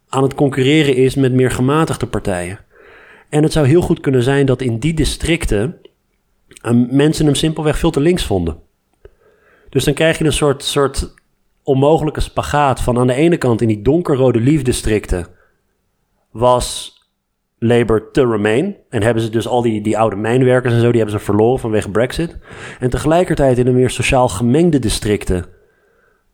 aan 0.09 0.23
het 0.23 0.35
concurreren 0.35 0.97
is 0.97 1.15
met 1.15 1.33
meer 1.33 1.51
gematigde 1.51 2.07
partijen. 2.07 2.59
En 3.29 3.43
het 3.43 3.53
zou 3.53 3.67
heel 3.67 3.81
goed 3.81 4.01
kunnen 4.01 4.23
zijn 4.23 4.47
dat 4.47 4.61
in 4.61 4.79
die 4.79 4.95
districten 4.95 5.77
um, 6.67 6.89
mensen 6.91 7.25
hem 7.25 7.35
simpelweg 7.35 7.79
veel 7.79 7.91
te 7.91 8.01
links 8.01 8.25
vonden. 8.25 8.57
Dus 9.77 9.85
dan 9.85 9.95
krijg 9.95 10.19
je 10.19 10.25
een 10.25 10.33
soort, 10.33 10.63
soort 10.63 11.15
onmogelijke 11.63 12.21
spagaat 12.21 12.81
van 12.81 12.99
aan 12.99 13.07
de 13.07 13.15
ene 13.15 13.37
kant 13.37 13.61
in 13.61 13.69
die 13.69 13.83
donkerrode 13.83 14.41
liefdistricten 14.41 15.27
was 16.31 16.99
Labour 17.59 18.11
te 18.11 18.27
Remain. 18.27 18.77
En 18.89 19.03
hebben 19.03 19.23
ze 19.23 19.31
dus 19.31 19.49
al 19.49 19.63
die, 19.63 19.81
die 19.81 19.99
oude 19.99 20.17
mijnwerkers 20.17 20.75
en 20.75 20.81
zo, 20.81 20.91
die 20.91 21.01
hebben 21.01 21.19
ze 21.19 21.25
verloren 21.25 21.61
vanwege 21.61 21.91
Brexit. 21.91 22.39
En 22.81 22.91
tegelijkertijd 22.91 23.59
in 23.59 23.65
de 23.65 23.71
meer 23.71 23.91
sociaal 23.91 24.29
gemengde 24.29 24.79
districten, 24.79 25.45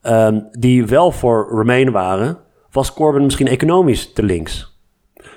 um, 0.02 0.48
die 0.50 0.86
wel 0.86 1.10
voor 1.10 1.48
Remain 1.56 1.90
waren, 1.90 2.38
was 2.70 2.92
Corbyn 2.92 3.24
misschien 3.24 3.48
economisch 3.48 4.12
te 4.12 4.22
links. 4.22 4.78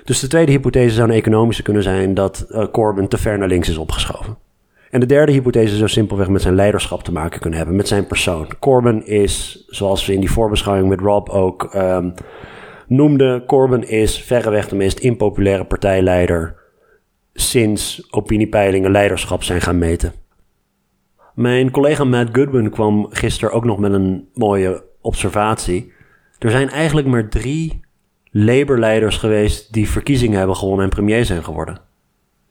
Dus 0.04 0.20
de 0.20 0.28
tweede 0.28 0.52
hypothese 0.52 0.94
zou 0.94 1.08
een 1.08 1.16
economische 1.16 1.62
kunnen 1.62 1.82
zijn 1.82 2.14
dat 2.14 2.46
uh, 2.50 2.66
Corbyn 2.72 3.08
te 3.08 3.18
ver 3.18 3.38
naar 3.38 3.48
links 3.48 3.68
is 3.68 3.76
opgeschoven. 3.76 4.45
En 4.90 5.00
de 5.00 5.06
derde 5.06 5.32
hypothese 5.32 5.76
zou 5.76 5.88
simpelweg 5.88 6.28
met 6.28 6.42
zijn 6.42 6.54
leiderschap 6.54 7.02
te 7.02 7.12
maken 7.12 7.40
kunnen 7.40 7.58
hebben, 7.58 7.76
met 7.76 7.88
zijn 7.88 8.06
persoon. 8.06 8.48
Corbyn 8.58 9.06
is, 9.06 9.64
zoals 9.68 10.06
we 10.06 10.12
in 10.12 10.20
die 10.20 10.30
voorbeschouwing 10.30 10.88
met 10.88 11.00
Rob 11.00 11.28
ook 11.28 11.74
um, 11.74 12.14
noemden, 12.86 13.46
Corbyn 13.46 13.88
is 13.88 14.22
verreweg 14.22 14.68
de 14.68 14.76
meest 14.76 14.98
impopulaire 14.98 15.64
partijleider 15.64 16.56
sinds 17.34 18.12
opiniepeilingen 18.12 18.90
leiderschap 18.90 19.42
zijn 19.42 19.60
gaan 19.60 19.78
meten. 19.78 20.12
Mijn 21.34 21.70
collega 21.70 22.04
Matt 22.04 22.36
Goodwin 22.36 22.70
kwam 22.70 23.06
gisteren 23.10 23.54
ook 23.54 23.64
nog 23.64 23.78
met 23.78 23.92
een 23.92 24.28
mooie 24.34 24.84
observatie. 25.00 25.92
Er 26.38 26.50
zijn 26.50 26.68
eigenlijk 26.68 27.06
maar 27.06 27.28
drie 27.28 27.80
Labour-leiders 28.30 29.16
geweest 29.16 29.72
die 29.72 29.88
verkiezingen 29.88 30.38
hebben 30.38 30.56
gewonnen 30.56 30.84
en 30.84 30.90
premier 30.90 31.24
zijn 31.24 31.44
geworden. 31.44 31.80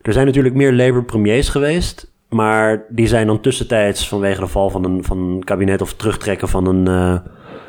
Er 0.02 0.14
zijn 0.14 0.26
natuurlijk 0.26 0.56
meer 0.56 0.74
Labour-premiers 0.74 1.50
geweest, 1.50 2.14
maar 2.36 2.86
die 2.90 3.08
zijn 3.08 3.28
dan 3.28 3.42
tussentijds 3.42 4.08
vanwege 4.08 4.40
de 4.40 4.48
val 4.48 4.70
van 4.70 4.84
een, 4.84 5.04
van 5.04 5.18
een 5.18 5.44
kabinet 5.44 5.82
of 5.82 5.94
terugtrekken 5.94 6.48
van 6.48 6.66
een, 6.66 6.90
uh, 6.90 7.18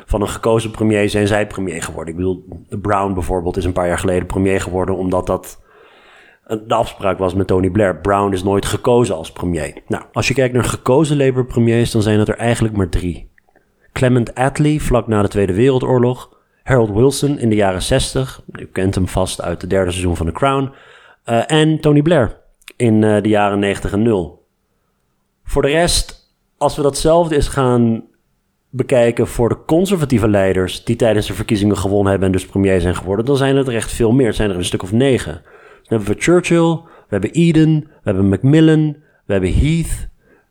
van 0.05 0.21
een 0.21 0.29
gekozen 0.29 0.71
premier 0.71 1.09
zijn 1.09 1.27
zij 1.27 1.47
premier 1.47 1.83
geworden. 1.83 2.13
Ik 2.13 2.19
bedoel, 2.19 2.45
Brown 2.69 3.13
bijvoorbeeld 3.13 3.57
is 3.57 3.65
een 3.65 3.73
paar 3.73 3.87
jaar 3.87 3.99
geleden 3.99 4.25
premier 4.25 4.61
geworden 4.61 4.95
omdat 4.95 5.25
dat 5.27 5.61
de 6.47 6.73
afspraak 6.73 7.17
was 7.17 7.33
met 7.33 7.47
Tony 7.47 7.69
Blair. 7.69 7.97
Brown 7.97 8.33
is 8.33 8.43
nooit 8.43 8.65
gekozen 8.65 9.15
als 9.15 9.31
premier. 9.31 9.81
Nou, 9.87 10.03
als 10.11 10.27
je 10.27 10.33
kijkt 10.33 10.53
naar 10.53 10.63
gekozen 10.63 11.17
Labour-premiers, 11.17 11.91
dan 11.91 12.01
zijn 12.01 12.19
het 12.19 12.27
er 12.27 12.37
eigenlijk 12.37 12.75
maar 12.75 12.89
drie. 12.89 13.29
Clement 13.93 14.35
Attlee 14.35 14.81
vlak 14.81 15.07
na 15.07 15.21
de 15.21 15.27
Tweede 15.27 15.53
Wereldoorlog. 15.53 16.35
Harold 16.63 16.91
Wilson 16.91 17.39
in 17.39 17.49
de 17.49 17.55
jaren 17.55 17.81
60. 17.81 18.41
U 18.51 18.65
kent 18.65 18.95
hem 18.95 19.07
vast 19.07 19.41
uit 19.41 19.61
het 19.61 19.69
derde 19.69 19.91
seizoen 19.91 20.15
van 20.15 20.25
The 20.25 20.31
Crown. 20.31 20.71
Uh, 21.25 21.51
en 21.51 21.79
Tony 21.79 22.01
Blair 22.01 22.37
in 22.75 23.01
uh, 23.01 23.21
de 23.21 23.29
jaren 23.29 23.59
90 23.59 23.91
en 23.91 24.01
0. 24.01 24.36
Voor 25.47 25.61
de 25.61 25.67
rest, 25.67 26.35
als 26.57 26.75
we 26.75 26.81
datzelfde 26.81 27.35
eens 27.35 27.47
gaan 27.47 28.03
bekijken 28.69 29.27
voor 29.27 29.49
de 29.49 29.65
conservatieve 29.65 30.27
leiders 30.27 30.83
die 30.83 30.95
tijdens 30.95 31.27
de 31.27 31.33
verkiezingen 31.33 31.77
gewonnen 31.77 32.09
hebben 32.09 32.27
en 32.27 32.33
dus 32.33 32.45
premier 32.45 32.81
zijn 32.81 32.95
geworden, 32.95 33.25
dan 33.25 33.37
zijn 33.37 33.55
het 33.55 33.67
er 33.67 33.75
echt 33.75 33.91
veel 33.91 34.11
meer. 34.11 34.27
Het 34.27 34.35
zijn 34.35 34.49
er 34.49 34.55
een 34.55 34.65
stuk 34.65 34.83
of 34.83 34.91
negen. 34.91 35.33
Dan 35.33 35.97
hebben 35.97 36.07
we 36.07 36.21
Churchill, 36.21 36.71
we 36.83 37.07
hebben 37.07 37.31
Eden, 37.31 37.79
we 37.79 38.01
hebben 38.03 38.29
Macmillan, 38.29 38.97
we 39.25 39.31
hebben 39.31 39.53
Heath, 39.53 40.07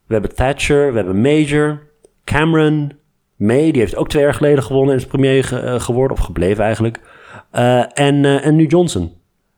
we 0.06 0.12
hebben 0.12 0.34
Thatcher, 0.34 0.90
we 0.90 0.96
hebben 0.96 1.20
Major, 1.20 1.82
Cameron, 2.24 2.92
May, 3.36 3.70
die 3.70 3.80
heeft 3.80 3.96
ook 3.96 4.08
twee 4.08 4.22
jaar 4.22 4.34
geleden 4.34 4.62
gewonnen 4.62 4.94
en 4.94 5.00
is 5.00 5.06
premier 5.06 5.64
uh, 5.64 5.80
geworden, 5.80 6.16
of 6.16 6.24
gebleven 6.24 6.64
eigenlijk. 6.64 7.00
Uh, 7.52 7.98
en, 7.98 8.24
uh, 8.24 8.46
en 8.46 8.56
nu 8.56 8.66
Johnson. 8.66 9.12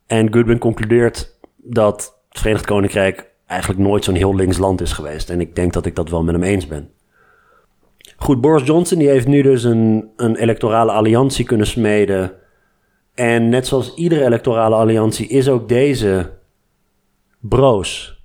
En 0.06 0.32
Goodwin 0.32 0.58
concludeert 0.58 1.38
dat 1.56 2.18
het 2.28 2.38
Verenigd 2.38 2.66
Koninkrijk 2.66 3.27
eigenlijk 3.48 3.80
nooit 3.80 4.04
zo'n 4.04 4.14
heel 4.14 4.34
links 4.34 4.58
land 4.58 4.80
is 4.80 4.92
geweest. 4.92 5.30
En 5.30 5.40
ik 5.40 5.54
denk 5.54 5.72
dat 5.72 5.86
ik 5.86 5.94
dat 5.94 6.10
wel 6.10 6.22
met 6.22 6.34
hem 6.34 6.42
eens 6.42 6.66
ben. 6.66 6.90
Goed, 8.16 8.40
Boris 8.40 8.66
Johnson 8.66 8.98
die 8.98 9.08
heeft 9.08 9.26
nu 9.26 9.42
dus 9.42 9.64
een, 9.64 10.10
een 10.16 10.36
electorale 10.36 10.92
alliantie 10.92 11.44
kunnen 11.44 11.66
smeden. 11.66 12.32
En 13.14 13.48
net 13.48 13.66
zoals 13.66 13.94
iedere 13.94 14.24
electorale 14.24 14.74
alliantie 14.74 15.28
is 15.28 15.48
ook 15.48 15.68
deze 15.68 16.30
broos. 17.40 18.16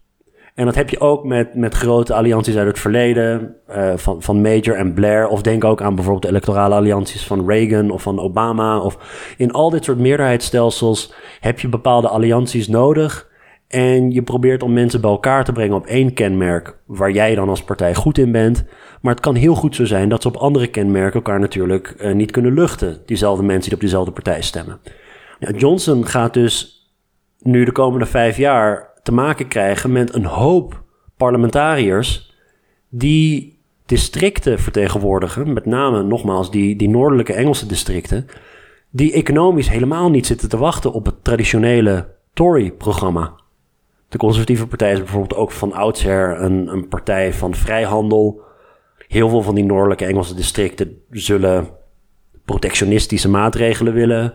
En 0.55 0.65
dat 0.65 0.75
heb 0.75 0.89
je 0.89 0.99
ook 0.99 1.23
met, 1.23 1.55
met 1.55 1.73
grote 1.73 2.13
allianties 2.13 2.57
uit 2.57 2.67
het 2.67 2.79
verleden, 2.79 3.55
uh, 3.69 3.93
van, 3.95 4.21
van 4.21 4.41
Major 4.41 4.75
en 4.75 4.93
Blair. 4.93 5.27
Of 5.27 5.41
denk 5.41 5.63
ook 5.63 5.81
aan 5.81 5.95
bijvoorbeeld 5.95 6.23
de 6.23 6.29
electorale 6.29 6.75
allianties 6.75 7.25
van 7.25 7.49
Reagan 7.49 7.89
of 7.89 8.01
van 8.01 8.19
Obama. 8.19 8.79
Of 8.79 8.97
in 9.37 9.51
al 9.51 9.69
dit 9.69 9.83
soort 9.83 9.97
meerderheidsstelsels 9.97 11.13
heb 11.39 11.59
je 11.59 11.67
bepaalde 11.67 12.07
allianties 12.07 12.67
nodig. 12.67 13.31
En 13.73 14.11
je 14.11 14.21
probeert 14.21 14.63
om 14.63 14.73
mensen 14.73 15.01
bij 15.01 15.09
elkaar 15.09 15.43
te 15.43 15.51
brengen 15.51 15.75
op 15.75 15.85
één 15.85 16.13
kenmerk 16.13 16.77
waar 16.85 17.11
jij 17.11 17.35
dan 17.35 17.49
als 17.49 17.63
partij 17.63 17.95
goed 17.95 18.17
in 18.17 18.31
bent. 18.31 18.63
Maar 19.01 19.13
het 19.13 19.23
kan 19.23 19.35
heel 19.35 19.55
goed 19.55 19.75
zo 19.75 19.85
zijn 19.85 20.09
dat 20.09 20.21
ze 20.21 20.27
op 20.27 20.35
andere 20.35 20.67
kenmerken 20.67 21.13
elkaar 21.13 21.39
natuurlijk 21.39 21.95
uh, 21.97 22.13
niet 22.13 22.31
kunnen 22.31 22.53
luchten. 22.53 23.01
Diezelfde 23.05 23.43
mensen 23.43 23.63
die 23.63 23.73
op 23.73 23.79
diezelfde 23.79 24.11
partij 24.11 24.41
stemmen. 24.41 24.79
Johnson 25.55 26.07
gaat 26.07 26.33
dus 26.33 26.87
nu 27.39 27.65
de 27.65 27.71
komende 27.71 28.05
vijf 28.05 28.37
jaar 28.37 28.93
te 29.03 29.13
maken 29.13 29.47
krijgen 29.47 29.91
met 29.91 30.15
een 30.15 30.25
hoop 30.25 30.83
parlementariërs 31.17 32.35
die 32.89 33.59
districten 33.85 34.59
vertegenwoordigen, 34.59 35.53
met 35.53 35.65
name 35.65 36.03
nogmaals 36.03 36.51
die, 36.51 36.75
die 36.75 36.89
noordelijke 36.89 37.33
Engelse 37.33 37.65
districten, 37.65 38.25
die 38.89 39.13
economisch 39.13 39.69
helemaal 39.69 40.09
niet 40.09 40.25
zitten 40.25 40.49
te 40.49 40.57
wachten 40.57 40.93
op 40.93 41.05
het 41.05 41.23
traditionele 41.23 42.07
Tory-programma. 42.33 43.41
De 44.13 44.19
conservatieve 44.19 44.67
partij 44.67 44.91
is 44.91 44.99
bijvoorbeeld 44.99 45.39
ook 45.39 45.51
van 45.51 45.73
oudsher 45.73 46.41
een, 46.41 46.67
een 46.67 46.87
partij 46.87 47.33
van 47.33 47.55
vrijhandel. 47.55 48.41
Heel 49.07 49.29
veel 49.29 49.41
van 49.41 49.55
die 49.55 49.63
noordelijke 49.63 50.05
Engelse 50.05 50.35
districten 50.35 50.97
zullen 51.09 51.67
protectionistische 52.45 53.29
maatregelen 53.29 53.93
willen. 53.93 54.33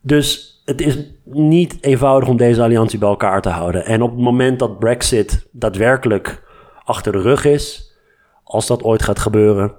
Dus 0.00 0.62
het 0.64 0.80
is 0.80 0.98
niet 1.24 1.78
eenvoudig 1.80 2.28
om 2.28 2.36
deze 2.36 2.62
alliantie 2.62 2.98
bij 2.98 3.08
elkaar 3.08 3.42
te 3.42 3.48
houden. 3.48 3.84
En 3.84 4.02
op 4.02 4.10
het 4.10 4.20
moment 4.20 4.58
dat 4.58 4.78
Brexit 4.78 5.48
daadwerkelijk 5.52 6.42
achter 6.84 7.12
de 7.12 7.20
rug 7.20 7.44
is, 7.44 7.94
als 8.44 8.66
dat 8.66 8.82
ooit 8.82 9.02
gaat 9.02 9.18
gebeuren, 9.18 9.72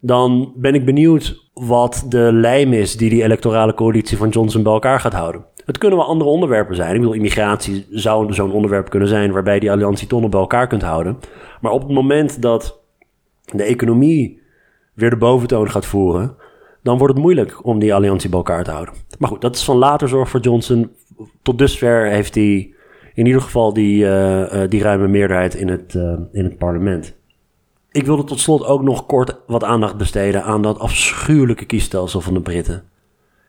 dan 0.00 0.52
ben 0.56 0.74
ik 0.74 0.84
benieuwd 0.84 1.50
wat 1.54 2.04
de 2.08 2.30
lijm 2.32 2.72
is 2.72 2.96
die 2.96 3.10
die 3.10 3.22
electorale 3.22 3.74
coalitie 3.74 4.16
van 4.16 4.28
Johnson 4.28 4.62
bij 4.62 4.72
elkaar 4.72 5.00
gaat 5.00 5.12
houden. 5.12 5.44
Het 5.66 5.78
kunnen 5.78 5.98
wel 5.98 6.08
andere 6.08 6.30
onderwerpen 6.30 6.76
zijn. 6.76 6.94
Ik 6.94 7.00
bedoel, 7.00 7.14
immigratie 7.14 7.86
zou 7.90 8.32
zo'n 8.32 8.52
onderwerp 8.52 8.90
kunnen 8.90 9.08
zijn 9.08 9.32
waarbij 9.32 9.58
die 9.58 9.70
alliantie 9.70 10.06
nog 10.08 10.30
bij 10.30 10.40
elkaar 10.40 10.66
kunt 10.66 10.82
houden. 10.82 11.18
Maar 11.60 11.72
op 11.72 11.82
het 11.82 11.90
moment 11.90 12.42
dat 12.42 12.80
de 13.44 13.62
economie 13.62 14.40
weer 14.94 15.10
de 15.10 15.16
boventoon 15.16 15.70
gaat 15.70 15.86
voeren, 15.86 16.36
dan 16.82 16.98
wordt 16.98 17.14
het 17.14 17.22
moeilijk 17.22 17.64
om 17.64 17.78
die 17.78 17.94
alliantie 17.94 18.28
bij 18.28 18.38
elkaar 18.38 18.64
te 18.64 18.70
houden. 18.70 18.94
Maar 19.18 19.28
goed, 19.28 19.40
dat 19.40 19.56
is 19.56 19.64
van 19.64 19.76
later 19.76 20.08
zorg 20.08 20.28
voor 20.28 20.40
Johnson. 20.40 20.90
Tot 21.42 21.58
dusver 21.58 22.06
heeft 22.06 22.34
hij 22.34 22.74
in 23.14 23.26
ieder 23.26 23.42
geval 23.42 23.72
die, 23.72 24.04
uh, 24.04 24.60
die 24.68 24.82
ruime 24.82 25.08
meerderheid 25.08 25.54
in 25.54 25.68
het, 25.68 25.94
uh, 25.94 26.12
in 26.32 26.44
het 26.44 26.58
parlement. 26.58 27.14
Ik 27.90 28.06
wilde 28.06 28.24
tot 28.24 28.40
slot 28.40 28.64
ook 28.64 28.82
nog 28.82 29.06
kort 29.06 29.36
wat 29.46 29.64
aandacht 29.64 29.96
besteden 29.96 30.44
aan 30.44 30.62
dat 30.62 30.78
afschuwelijke 30.78 31.64
kiesstelsel 31.64 32.20
van 32.20 32.34
de 32.34 32.40
Britten. 32.40 32.82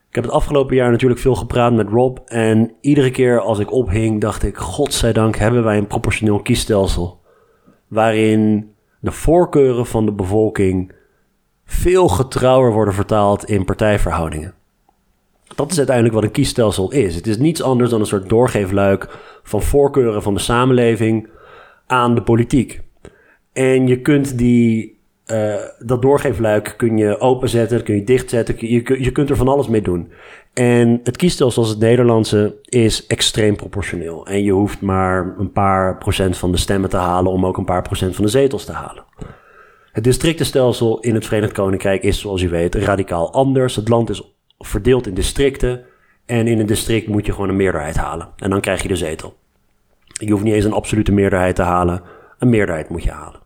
Ik 0.10 0.16
heb 0.16 0.24
het 0.24 0.34
afgelopen 0.34 0.76
jaar 0.76 0.92
natuurlijk 0.92 1.22
veel 1.22 1.36
gepraat 1.36 1.74
met 1.74 1.90
Rob. 1.90 2.18
En 2.26 2.72
iedere 2.82 3.12
keer 3.12 3.40
als 3.40 3.60
ik 3.60 3.72
ophing, 3.72 4.22
dacht 4.22 4.44
ik: 4.44 4.58
Godzijdank 4.58 5.36
hebben 5.36 5.64
wij 5.64 5.78
een 5.78 5.88
proportioneel 5.88 6.42
kiesstelsel. 6.42 7.22
Waarin 7.88 8.72
de 9.00 9.12
voorkeuren 9.12 9.86
van 9.86 10.06
de 10.06 10.12
bevolking 10.12 10.94
veel 11.66 12.08
getrouwer 12.08 12.72
worden 12.72 12.94
vertaald 12.94 13.46
in 13.46 13.66
partijverhoudingen. 13.66 14.54
Dat 15.56 15.72
is 15.72 15.78
uiteindelijk 15.78 16.16
wat 16.16 16.24
een 16.24 16.32
kiesstelsel 16.32 16.92
is. 16.92 17.16
Het 17.16 17.28
is 17.28 17.38
niets 17.38 17.62
anders 17.62 17.90
dan 17.90 18.00
een 18.00 18.06
soort 18.06 18.30
doorgeefluik 18.30 19.10
van 19.44 19.62
voorkeuren 19.62 20.24
van 20.24 20.34
de 20.34 20.40
samenleving 20.40 21.30
aan 21.88 22.16
de 22.16 22.22
politiek. 22.22 22.82
En 23.54 23.88
je 23.88 24.02
kunt 24.02 24.38
die 24.38 24.97
uh, 25.32 25.56
dat 25.80 26.02
doorgeefluik 26.02 26.74
kun 26.78 26.98
je 26.98 27.20
openzetten, 27.20 27.84
kun 27.84 27.96
je 27.96 28.04
dichtzetten. 28.04 28.56
Je, 28.60 29.04
je 29.04 29.12
kunt 29.12 29.30
er 29.30 29.36
van 29.36 29.48
alles 29.48 29.68
mee 29.68 29.82
doen. 29.82 30.12
En 30.54 31.00
het 31.04 31.18
kiesstelsel 31.18 31.62
als 31.62 31.72
het 31.72 31.80
Nederlandse 31.80 32.56
is 32.66 33.08
extreem 33.08 33.56
proportioneel. 33.56 34.28
En 34.28 34.44
je 34.44 34.52
hoeft 34.52 34.82
maar 34.82 35.36
een 35.38 35.52
paar 35.52 35.98
procent 35.98 36.38
van 36.38 36.52
de 36.52 36.58
stemmen 36.58 36.90
te 36.90 36.98
halen 36.98 37.32
om 37.32 37.46
ook 37.46 37.58
een 37.58 37.66
paar 37.66 37.82
procent 37.82 38.16
van 38.16 38.26
de 38.26 38.32
zetels 38.32 38.66
te 38.66 38.72
halen. 38.72 39.04
Het 39.92 40.04
districtenstelsel 40.04 41.00
in 41.00 41.14
het 41.14 41.26
Verenigd 41.26 41.54
Koninkrijk 41.54 42.04
is, 42.04 42.20
zoals 42.20 42.42
u 42.42 42.50
weet, 42.50 42.76
radicaal 42.76 43.34
anders. 43.34 43.76
Het 43.76 43.90
land 43.90 44.10
is 44.10 44.36
verdeeld 44.58 45.08
in 45.08 45.14
districten. 45.14 45.84
En 46.26 46.48
in 46.48 46.60
een 46.60 46.66
district 46.66 47.08
moet 47.08 47.26
je 47.26 47.32
gewoon 47.32 47.50
een 47.50 47.56
meerderheid 47.56 47.96
halen. 47.96 48.30
En 48.36 48.50
dan 48.50 48.62
krijg 48.62 48.82
je 48.82 48.88
de 48.88 48.96
zetel. 48.96 49.38
Je 50.08 50.32
hoeft 50.32 50.44
niet 50.44 50.54
eens 50.54 50.66
een 50.66 50.74
absolute 50.74 51.12
meerderheid 51.12 51.56
te 51.56 51.62
halen. 51.62 52.02
Een 52.40 52.50
meerderheid 52.50 52.90
moet 52.90 53.04
je 53.04 53.12
halen. 53.12 53.40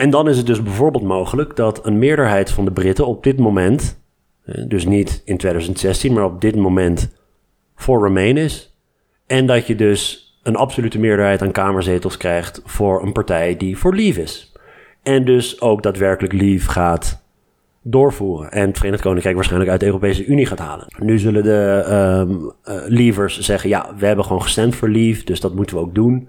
En 0.00 0.10
dan 0.10 0.28
is 0.28 0.36
het 0.36 0.46
dus 0.46 0.62
bijvoorbeeld 0.62 1.04
mogelijk 1.04 1.56
dat 1.56 1.86
een 1.86 1.98
meerderheid 1.98 2.50
van 2.50 2.64
de 2.64 2.70
Britten 2.70 3.06
op 3.06 3.22
dit 3.22 3.38
moment, 3.38 4.00
eh, 4.44 4.64
dus 4.68 4.84
niet 4.84 5.22
in 5.24 5.36
2016, 5.36 6.12
maar 6.12 6.24
op 6.24 6.40
dit 6.40 6.56
moment 6.56 7.16
voor 7.74 8.02
Remain 8.02 8.36
is. 8.36 8.76
En 9.26 9.46
dat 9.46 9.66
je 9.66 9.74
dus 9.74 10.32
een 10.42 10.56
absolute 10.56 10.98
meerderheid 10.98 11.42
aan 11.42 11.52
kamerzetels 11.52 12.16
krijgt 12.16 12.62
voor 12.64 13.02
een 13.02 13.12
partij 13.12 13.56
die 13.56 13.78
voor 13.78 13.94
Leave 13.94 14.22
is. 14.22 14.52
En 15.02 15.24
dus 15.24 15.60
ook 15.60 15.82
daadwerkelijk 15.82 16.32
Leave 16.32 16.70
gaat 16.70 17.22
doorvoeren. 17.82 18.52
En 18.52 18.66
het 18.68 18.78
Verenigd 18.78 19.02
Koninkrijk 19.02 19.34
waarschijnlijk 19.34 19.70
uit 19.70 19.80
de 19.80 19.86
Europese 19.86 20.24
Unie 20.24 20.46
gaat 20.46 20.58
halen. 20.58 20.86
Nu 20.98 21.18
zullen 21.18 21.42
de 21.42 21.84
um, 22.28 22.52
uh, 22.68 22.82
Leavers 22.86 23.40
zeggen: 23.40 23.68
ja, 23.68 23.94
we 23.98 24.06
hebben 24.06 24.24
gewoon 24.24 24.42
gestemd 24.42 24.76
voor 24.76 24.88
Leave, 24.88 25.24
dus 25.24 25.40
dat 25.40 25.54
moeten 25.54 25.76
we 25.76 25.82
ook 25.82 25.94
doen 25.94 26.28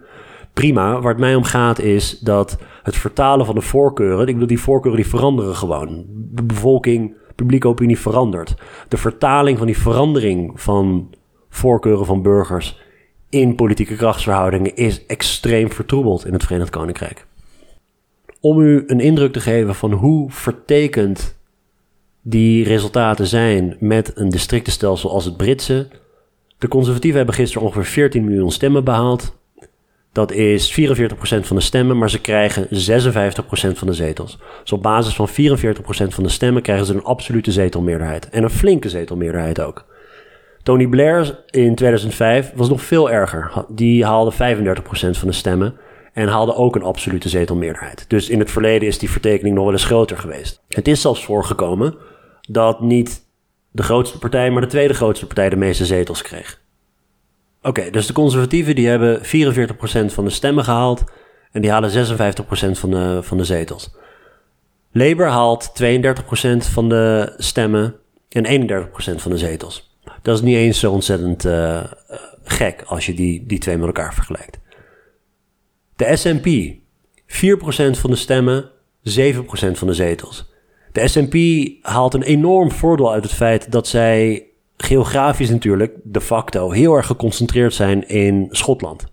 prima. 0.54 1.00
Waar 1.00 1.12
het 1.12 1.22
mij 1.22 1.36
om 1.36 1.44
gaat 1.44 1.80
is 1.80 2.20
dat 2.20 2.58
het 2.84 2.96
vertalen 2.96 3.46
van 3.46 3.56
de 3.56 3.62
voorkeuren, 3.62 4.28
ik 4.28 4.34
bedoel, 4.34 4.48
die 4.48 4.60
voorkeuren 4.60 5.02
die 5.02 5.10
veranderen 5.10 5.56
gewoon. 5.56 6.06
De 6.08 6.44
bevolking, 6.44 7.16
publieke 7.36 7.68
opinie 7.68 8.00
verandert. 8.00 8.54
De 8.88 8.98
vertaling 8.98 9.58
van 9.58 9.68
die 9.68 9.78
verandering 9.78 10.62
van 10.62 11.14
voorkeuren 11.50 12.06
van 12.06 12.22
burgers 12.22 12.80
in 13.30 13.56
politieke 13.56 13.96
krachtsverhoudingen 13.96 14.76
is 14.76 15.06
extreem 15.06 15.72
vertroebeld 15.72 16.26
in 16.26 16.34
het 16.34 16.44
Verenigd 16.44 16.70
Koninkrijk. 16.70 17.26
Om 18.40 18.60
u 18.60 18.84
een 18.88 19.00
indruk 19.00 19.34
te 19.34 19.40
geven 19.40 19.76
van 19.76 19.92
hoe 19.92 20.32
vertekend 20.32 21.40
die 22.22 22.64
resultaten 22.64 23.28
zijn 23.28 23.78
met 23.80 24.12
een 24.16 24.30
districtenstelsel 24.30 25.12
als 25.12 25.26
het 25.26 25.38
Britse. 25.38 25.88
De 26.58 26.68
conservatieven 26.68 27.18
hebben 27.18 27.36
gisteren 27.36 27.68
ongeveer 27.68 27.86
14 27.86 28.26
miljoen 28.26 28.52
stemmen 28.52 28.84
behaald. 28.84 29.40
Dat 30.12 30.32
is 30.32 30.80
44% 30.80 30.84
van 31.40 31.56
de 31.56 31.62
stemmen, 31.62 31.98
maar 31.98 32.10
ze 32.10 32.22
krijgen 32.22 32.68
56% 32.68 32.68
van 33.78 33.88
de 33.88 33.94
zetels. 33.94 34.38
Dus 34.62 34.72
op 34.72 34.82
basis 34.82 35.16
van 35.16 35.30
44% 35.30 35.34
van 36.08 36.24
de 36.24 36.30
stemmen 36.30 36.62
krijgen 36.62 36.86
ze 36.86 36.94
een 36.94 37.04
absolute 37.04 37.52
zetelmeerderheid. 37.52 38.30
En 38.30 38.44
een 38.44 38.50
flinke 38.50 38.90
zetelmeerderheid 38.90 39.62
ook. 39.62 39.86
Tony 40.64 40.88
Blair 40.88 41.44
in 41.50 41.76
2005 41.76 42.52
was 42.56 42.70
nog 42.70 42.82
veel 42.82 43.12
erger. 43.12 43.66
Die 43.68 44.06
haalde 44.06 44.34
35% 44.34 44.36
van 44.92 45.28
de 45.28 45.34
stemmen 45.34 45.76
en 46.14 46.28
haalde 46.28 46.56
ook 46.56 46.76
een 46.76 46.84
absolute 46.84 47.30
zetelmeerderheid. 47.30 48.06
Dus 48.08 48.30
in 48.30 48.40
het 48.40 48.52
verleden 48.52 48.88
is 48.88 49.00
die 49.00 49.10
vertekening 49.10 49.56
nog 49.56 49.64
wel 49.64 49.74
eens 49.74 49.86
groter 49.86 50.18
geweest. 50.18 50.62
Het 50.68 50.88
is 50.88 51.02
zelfs 51.02 51.26
voorgekomen 51.26 51.96
dat 52.42 52.82
niet 52.82 53.24
de 53.72 53.84
grootste 53.84 54.18
partij, 54.18 54.52
maar 54.52 54.62
de 54.62 54.68
tweede 54.68 54.94
grootste 54.94 55.26
partij 55.26 55.50
de 55.50 55.56
meeste 55.56 55.86
zetels 55.86 56.22
kreeg. 56.22 56.61
Oké, 57.62 57.90
dus 57.90 58.08
de 58.08 58.14
conservatieven 58.14 58.76
die 58.76 58.88
hebben 58.88 59.20
44% 59.20 59.26
van 60.06 60.26
de 60.26 60.30
stemmen 60.30 60.64
gehaald 60.64 61.04
en 61.52 61.62
die 61.62 61.72
halen 61.72 61.92
56% 61.92 62.72
van 62.72 62.90
de, 62.92 63.20
van 63.22 63.38
de 63.38 63.44
zetels. 63.44 63.92
Labour 64.92 65.30
haalt 65.30 65.72
32% 65.84 66.58
van 66.58 66.90
de 66.90 67.34
stemmen 67.38 67.96
en 68.30 68.70
31% 68.70 69.16
van 69.16 69.32
de 69.32 69.38
zetels. 69.38 69.98
Dat 70.22 70.36
is 70.36 70.42
niet 70.42 70.56
eens 70.56 70.80
zo 70.80 70.92
ontzettend 70.92 71.46
uh, 71.46 71.84
gek 72.44 72.84
als 72.86 73.06
je 73.06 73.14
die, 73.14 73.46
die 73.46 73.60
twee 73.60 73.78
met 73.78 73.86
elkaar 73.86 74.14
vergelijkt. 74.14 74.60
De 75.96 76.16
SNP, 76.16 76.76
4% 77.28 78.00
van 78.00 78.10
de 78.10 78.16
stemmen, 78.16 78.70
7% 79.10 79.42
van 79.72 79.88
de 79.88 79.94
zetels. 79.94 80.52
De 80.92 81.08
SNP 81.08 81.36
haalt 81.82 82.14
een 82.14 82.24
enorm 82.24 82.72
voordeel 82.72 83.12
uit 83.12 83.24
het 83.24 83.34
feit 83.34 83.72
dat 83.72 83.88
zij 83.88 84.51
geografisch 84.84 85.50
natuurlijk 85.50 85.94
de 86.04 86.22
facto 86.22 86.72
heel 86.72 86.96
erg 86.96 87.06
geconcentreerd 87.06 87.74
zijn 87.74 88.08
in 88.08 88.48
Schotland. 88.50 89.06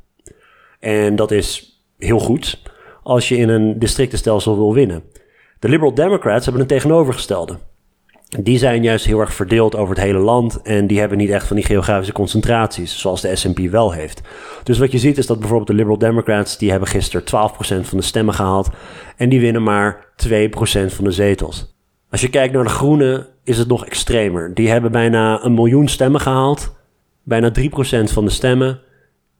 En 0.81 1.17
dat 1.17 1.31
is 1.31 1.81
heel 1.99 2.19
goed 2.19 2.63
als 3.03 3.29
je 3.29 3.37
in 3.37 3.49
een 3.49 3.79
districtenstelsel 3.79 4.57
wil 4.57 4.75
winnen. 4.75 5.03
De 5.59 5.69
Liberal 5.69 5.95
Democrats 5.95 6.45
hebben 6.45 6.63
een 6.63 6.69
tegenovergestelde. 6.69 7.59
Die 8.41 8.59
zijn 8.59 8.83
juist 8.83 9.05
heel 9.05 9.21
erg 9.21 9.35
verdeeld 9.35 9.77
over 9.77 9.95
het 9.95 10.05
hele 10.05 10.19
land 10.19 10.63
en 10.63 10.87
die 10.87 10.99
hebben 10.99 11.19
niet 11.19 11.31
echt 11.31 11.47
van 11.47 11.57
die 11.57 11.65
geografische 11.65 12.13
concentraties, 12.13 12.99
zoals 12.99 13.21
de 13.21 13.37
S&P 13.37 13.59
wel 13.59 13.93
heeft. 13.93 14.21
Dus 14.63 14.79
wat 14.79 14.93
je 14.93 14.99
ziet 14.99 15.19
is 15.19 15.27
dat 15.27 15.39
bijvoorbeeld 15.39 15.69
de 15.69 15.75
Liberal 15.75 15.99
Democrats, 15.99 16.59
die 16.59 16.71
hebben 16.71 16.89
gisteren 16.89 17.27
12% 17.27 17.87
van 17.87 17.99
de 17.99 18.05
stemmen 18.05 18.35
gehaald 18.35 18.69
en 19.17 19.29
die 19.29 19.41
winnen 19.41 19.63
maar 19.63 20.07
2% 20.29 20.31
van 20.87 21.05
de 21.05 21.11
zetels. 21.11 21.78
Als 22.11 22.21
je 22.21 22.31
kijkt 22.31 22.55
naar 22.55 22.65
de 22.65 22.71
Groenen, 22.71 23.27
is 23.45 23.59
het 23.59 23.69
nog 23.69 23.87
extremer. 23.87 24.55
Die 24.55 24.69
hebben 24.69 24.93
bijna 24.93 25.45
een 25.45 25.55
miljoen 25.55 25.89
stemmen 25.89 26.21
gehaald. 26.21 26.77
Bijna 27.23 27.53
3% 27.59 27.63
van 28.05 28.25
de 28.25 28.31
stemmen. 28.31 28.81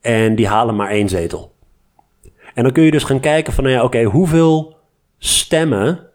En 0.01 0.35
die 0.35 0.47
halen 0.47 0.75
maar 0.75 0.89
één 0.89 1.09
zetel. 1.09 1.55
En 2.53 2.63
dan 2.63 2.71
kun 2.71 2.83
je 2.83 2.91
dus 2.91 3.03
gaan 3.03 3.19
kijken 3.19 3.53
van, 3.53 3.63
nou 3.63 3.75
ja, 3.75 3.83
oké, 3.83 4.03
hoeveel 4.03 4.77
stemmen 5.17 6.07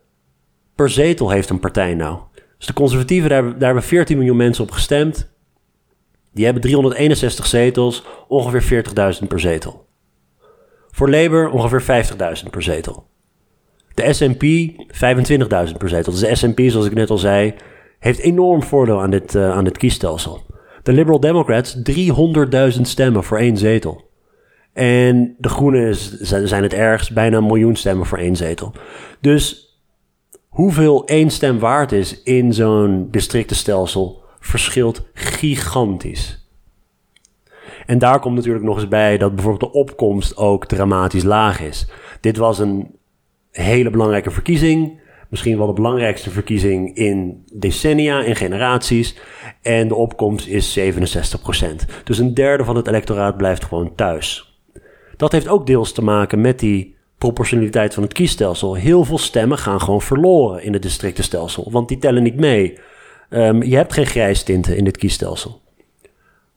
per 0.75 0.91
zetel 0.91 1.31
heeft 1.31 1.51
een 1.51 1.61
partij 1.61 1.95
nou? 1.95 2.19
Dus 2.59 2.67
de 2.67 2.73
conservatieven, 2.73 3.31
daar, 3.31 3.43
daar 3.43 3.65
hebben 3.65 3.83
14 3.83 4.17
miljoen 4.17 4.37
mensen 4.37 4.65
op 4.65 4.71
gestemd. 4.71 5.33
Die 6.33 6.45
hebben 6.45 6.63
361 6.63 7.47
zetels, 7.47 8.05
ongeveer 8.29 8.85
40.000 9.21 9.27
per 9.29 9.41
zetel. 9.41 9.87
Voor 10.91 11.11
Labour 11.11 11.51
ongeveer 11.51 12.05
50.000 12.45 12.51
per 12.51 12.63
zetel. 12.63 13.07
De 13.95 14.13
S&P 14.13 14.43
25.000 15.69 15.77
per 15.79 15.89
zetel. 15.89 16.13
Dus 16.13 16.21
de 16.21 16.35
S&P, 16.35 16.61
zoals 16.71 16.87
ik 16.87 16.95
net 16.95 17.11
al 17.11 17.19
zei, 17.19 17.55
heeft 17.99 18.19
enorm 18.19 18.63
voordeel 18.63 19.01
aan 19.01 19.11
dit, 19.11 19.35
uh, 19.35 19.51
aan 19.51 19.65
dit 19.65 19.79
kiesstelsel. 19.79 20.43
De 20.83 20.93
Liberal 20.93 21.21
Democrats 21.21 21.77
300.000 22.77 22.81
stemmen 22.81 23.25
voor 23.25 23.39
één 23.39 23.57
zetel. 23.57 24.11
En 24.73 25.35
de 25.39 25.49
Groenen 25.49 25.97
zijn 26.49 26.63
het 26.63 26.75
ergst, 26.75 27.15
bijna 27.15 27.37
een 27.37 27.47
miljoen 27.47 27.77
stemmen 27.77 28.07
voor 28.07 28.19
één 28.19 28.37
zetel. 28.37 28.73
Dus 29.21 29.75
hoeveel 30.49 31.07
één 31.07 31.31
stem 31.31 31.59
waard 31.59 31.93
is 31.93 32.23
in 32.23 32.53
zo'n 32.53 33.09
districtenstelsel 33.11 34.23
verschilt 34.41 35.03
gigantisch. 35.15 36.49
En 37.87 37.99
daar 37.99 38.21
komt 38.21 38.35
natuurlijk 38.35 38.65
nog 38.65 38.77
eens 38.77 38.89
bij 38.89 39.19
dat 39.19 39.35
bijvoorbeeld 39.35 39.73
de 39.73 39.79
opkomst 39.79 40.37
ook 40.37 40.67
dramatisch 40.67 41.23
laag 41.23 41.61
is. 41.61 41.87
Dit 42.21 42.37
was 42.37 42.59
een 42.59 42.97
hele 43.63 43.91
belangrijke 43.91 44.31
verkiezing. 44.31 45.03
Misschien 45.29 45.59
wel 45.59 45.67
de 45.67 45.73
belangrijkste 45.73 46.31
verkiezing 46.31 46.97
in 46.97 47.45
decennia, 47.53 48.23
in 48.23 48.37
generaties. 48.37 49.17
En 49.63 49.89
de 49.89 49.95
opkomst 49.95 50.47
is 50.47 50.79
67%. 50.79 50.85
Dus 52.05 52.19
een 52.19 52.35
derde 52.35 52.65
van 52.65 52.77
het 52.77 52.87
electoraat 52.87 53.37
blijft 53.37 53.65
gewoon 53.65 53.95
thuis. 53.95 54.59
Dat 55.17 55.33
heeft 55.33 55.49
ook 55.49 55.67
deels 55.67 55.93
te 55.93 56.03
maken 56.03 56.41
met 56.41 56.59
die 56.59 56.97
proportionaliteit 57.19 57.95
van 57.95 58.03
het 58.03 58.13
kiesstelsel. 58.13 58.75
Heel 58.75 59.05
veel 59.05 59.19
stemmen 59.19 59.59
gaan 59.59 59.81
gewoon 59.81 60.03
verloren 60.03 60.63
in 60.63 60.73
het 60.73 60.83
districtenstelsel, 60.83 61.69
want 61.71 61.89
die 61.89 61.99
tellen 61.99 62.23
niet 62.23 62.37
mee. 62.37 62.79
Um, 63.31 63.63
je 63.63 63.77
hebt 63.77 63.93
geen 63.93 64.07
grijstinten 64.07 64.77
in 64.77 64.85
dit 64.85 64.97
kiesstelsel. 64.97 65.63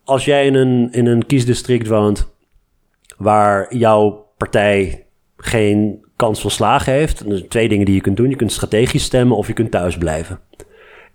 Als 0.03 0.25
jij 0.25 0.45
in 0.45 0.55
een, 0.55 0.91
in 0.91 1.05
een 1.05 1.25
kiesdistrict 1.25 1.87
woont 1.87 2.31
waar 3.17 3.75
jouw 3.75 4.27
partij 4.37 5.05
geen 5.37 6.05
kans 6.17 6.41
van 6.41 6.51
slagen 6.51 6.93
heeft. 6.93 7.23
zijn 7.27 7.47
twee 7.47 7.69
dingen 7.69 7.85
die 7.85 7.95
je 7.95 8.01
kunt 8.01 8.17
doen. 8.17 8.29
Je 8.29 8.35
kunt 8.35 8.51
strategisch 8.51 9.03
stemmen 9.03 9.37
of 9.37 9.47
je 9.47 9.53
kunt 9.53 9.71
thuis 9.71 9.97
blijven. 9.97 10.39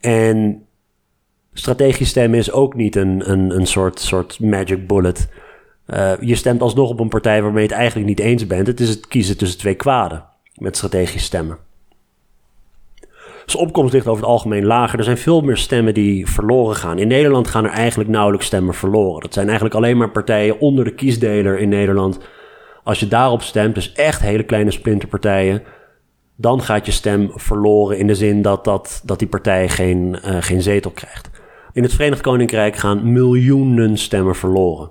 En 0.01 0.67
strategisch 1.53 2.09
stemmen 2.09 2.39
is 2.39 2.53
ook 2.53 2.75
niet 2.75 2.97
een, 2.97 3.31
een, 3.31 3.57
een 3.57 3.67
soort, 3.67 4.01
soort 4.01 4.41
magic 4.41 4.87
bullet. 4.87 5.29
Uh, 5.87 6.13
je 6.21 6.35
stemt 6.35 6.63
alsnog 6.63 6.91
op 6.91 7.01
een 7.01 7.09
partij 7.09 7.43
waarmee 7.43 7.63
je 7.63 7.69
het 7.69 7.79
eigenlijk 7.79 8.09
niet 8.09 8.21
eens 8.21 8.47
bent. 8.47 8.67
Het 8.67 8.81
is 8.81 8.89
het 8.89 9.07
kiezen 9.07 9.37
tussen 9.37 9.59
twee 9.59 9.75
kwaden 9.75 10.25
met 10.55 10.77
strategisch 10.77 11.25
stemmen. 11.25 11.59
Dus 13.45 13.57
opkomst 13.57 13.93
ligt 13.93 14.07
over 14.07 14.23
het 14.23 14.31
algemeen 14.31 14.65
lager. 14.65 14.99
Er 14.99 15.05
zijn 15.05 15.19
veel 15.19 15.41
meer 15.41 15.57
stemmen 15.57 15.95
die 15.95 16.27
verloren 16.27 16.77
gaan. 16.77 16.99
In 16.99 17.09
Nederland 17.09 17.49
gaan 17.49 17.65
er 17.65 17.71
eigenlijk 17.71 18.11
nauwelijks 18.11 18.47
stemmen 18.47 18.75
verloren. 18.75 19.21
Dat 19.21 19.35
zijn 19.35 19.47
eigenlijk 19.47 19.77
alleen 19.77 19.97
maar 19.97 20.11
partijen 20.11 20.61
onder 20.61 20.85
de 20.85 20.95
kiesdeler 20.95 21.59
in 21.59 21.69
Nederland. 21.69 22.19
Als 22.83 23.01
je 23.01 23.09
daarop 23.09 23.43
stemt, 23.43 23.75
dus 23.75 23.93
echt 23.93 24.21
hele 24.21 24.43
kleine 24.43 24.71
splinterpartijen, 24.71 25.63
dan 26.37 26.63
gaat 26.63 26.87
je 26.87 26.93
stem 26.93 27.31
verloren 27.35 27.99
in 27.99 28.07
de 28.07 28.15
zin 28.15 28.43
dat, 28.43 28.65
dat, 28.65 29.03
dat 29.05 29.19
die 29.19 29.29
partij 29.29 29.69
geen, 29.69 30.19
uh, 30.25 30.37
geen 30.41 30.63
zetel 30.63 30.91
krijgt. 30.91 31.31
In 31.73 31.83
het 31.83 31.93
Verenigd 31.93 32.21
Koninkrijk 32.21 32.77
gaan 32.77 33.13
miljoenen 33.13 33.99
stemmen 33.99 34.35
verloren. 34.35 34.91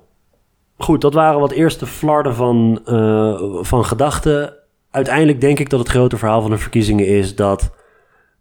Goed, 0.78 1.02
dat 1.02 1.14
waren 1.14 1.40
wat 1.40 1.52
eerste 1.52 1.86
flarden 1.86 2.36
van, 2.36 2.82
uh, 2.86 3.40
van 3.62 3.86
gedachten. 3.86 4.54
Uiteindelijk 4.92 5.42
denk 5.42 5.60
ik 5.60 5.70
dat 5.70 5.80
het 5.80 5.90
grote 5.90 6.18
verhaal 6.18 6.42
van 6.42 6.52
de 6.52 6.58
verkiezingen 6.58 7.08
is 7.08 7.36
dat 7.36 7.72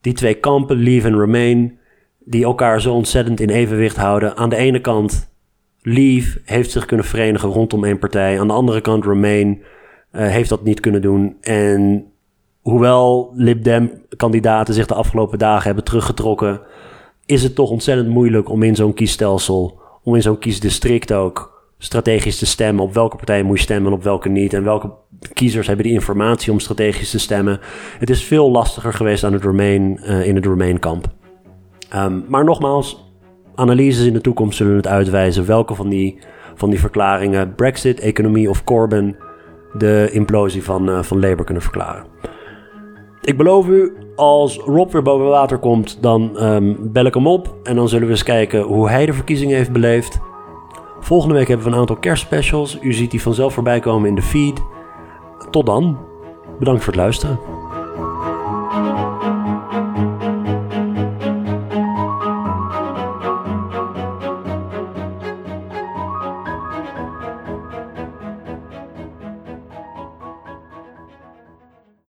die 0.01 0.13
twee 0.13 0.35
kampen, 0.35 0.77
Leave 0.77 1.07
en 1.07 1.19
Remain, 1.19 1.79
die 2.19 2.45
elkaar 2.45 2.81
zo 2.81 2.93
ontzettend 2.93 3.41
in 3.41 3.51
evenwicht 3.51 3.97
houden. 3.97 4.37
Aan 4.37 4.49
de 4.49 4.57
ene 4.57 4.81
kant, 4.81 5.30
Leave 5.83 6.41
heeft 6.45 6.71
zich 6.71 6.87
kunnen 6.87 7.07
verenigen 7.07 7.49
rondom 7.49 7.85
één 7.85 7.99
partij. 7.99 8.41
Aan 8.41 8.47
de 8.47 8.53
andere 8.53 8.81
kant, 8.81 9.05
Remain 9.05 9.63
uh, 10.13 10.29
heeft 10.29 10.49
dat 10.49 10.65
niet 10.65 10.81
kunnen 10.81 11.03
doen. 11.03 11.37
En 11.41 12.05
hoewel 12.61 13.33
Lib 13.35 13.65
Dem-kandidaten 13.65 14.75
zich 14.75 14.87
de 14.87 14.95
afgelopen 14.95 15.39
dagen 15.39 15.67
hebben 15.67 15.85
teruggetrokken, 15.85 16.61
is 17.27 17.43
het 17.43 17.55
toch 17.55 17.71
ontzettend 17.71 18.09
moeilijk 18.09 18.49
om 18.49 18.63
in 18.63 18.75
zo'n 18.75 18.95
kiesstelsel, 18.95 19.81
om 20.03 20.15
in 20.15 20.23
zo'n 20.23 20.39
kiesdistrict 20.39 21.13
ook 21.13 21.65
strategisch 21.79 22.39
te 22.39 22.47
stemmen. 22.47 22.85
Op 22.85 22.95
welke 22.95 23.17
partij 23.17 23.43
moet 23.43 23.57
je 23.57 23.63
stemmen 23.63 23.93
en 23.93 23.97
op 23.97 24.03
welke 24.03 24.29
niet. 24.29 24.53
En 24.53 24.65
welke 24.65 24.91
kiezers 25.33 25.67
hebben 25.67 25.85
die 25.85 25.95
informatie 25.95 26.53
om 26.53 26.59
strategisch 26.59 27.11
te 27.11 27.19
stemmen. 27.19 27.61
Het 27.99 28.11
is 28.11 28.25
veel 28.25 28.51
lastiger 28.51 28.93
geweest 28.93 29.25
aan 29.25 29.33
het 29.33 29.45
Remain, 29.45 30.01
uh, 30.03 30.27
in 30.27 30.35
het 30.35 30.47
Remain-kamp. 30.47 31.07
Um, 31.95 32.25
maar 32.29 32.45
nogmaals, 32.45 33.10
analyses 33.61 34.07
in 34.07 34.13
de 34.13 34.21
toekomst 34.21 34.57
zullen 34.57 34.77
het 34.77 34.87
uitwijzen 34.87 35.47
welke 35.47 35.75
van 35.75 35.89
die, 35.89 36.19
van 36.55 36.71
die 36.71 36.81
verklaringen, 36.81 37.55
Brexit, 37.55 38.01
economie 38.01 38.51
of 38.51 38.65
Corbyn, 38.65 39.17
de 39.73 40.09
implosie 40.13 40.65
van, 40.65 40.89
uh, 40.89 41.03
van 41.03 41.21
Labour 41.21 41.45
kunnen 41.45 41.63
verklaren. 41.63 42.05
Ik 43.23 43.37
beloof 43.37 43.67
u, 43.67 43.93
als 44.17 44.57
Rob 44.57 44.93
weer 44.93 45.03
boven 45.03 45.27
water 45.27 45.59
komt, 45.59 46.03
dan 46.03 46.45
um, 46.45 46.93
bel 46.93 47.05
ik 47.05 47.15
hem 47.15 47.27
op. 47.27 47.55
En 47.63 47.77
dan 47.77 47.89
zullen 47.89 48.07
we 48.07 48.13
eens 48.13 48.23
kijken 48.23 48.63
hoe 48.63 48.89
hij 48.89 49.07
de 49.07 49.13
verkiezingen 49.13 49.57
heeft 49.57 49.73
beleefd. 49.73 50.21
Volgende 51.01 51.35
week 51.35 51.49
hebben 51.49 51.67
we 51.67 51.73
een 51.73 51.79
aantal 51.79 51.97
kerstspecials. 51.97 52.79
U 52.83 52.93
ziet 52.93 53.11
die 53.11 53.23
vanzelf 53.23 53.55
voorbij 53.55 53.81
komen 53.81 54.09
in 54.09 54.15
de 54.15 54.23
feed. 54.23 54.63
Tot 55.51 55.67
dan. 55.67 55.99
Bedankt 56.59 56.85
voor 56.85 56.93
het 56.93 57.03
luisteren. 57.03 57.39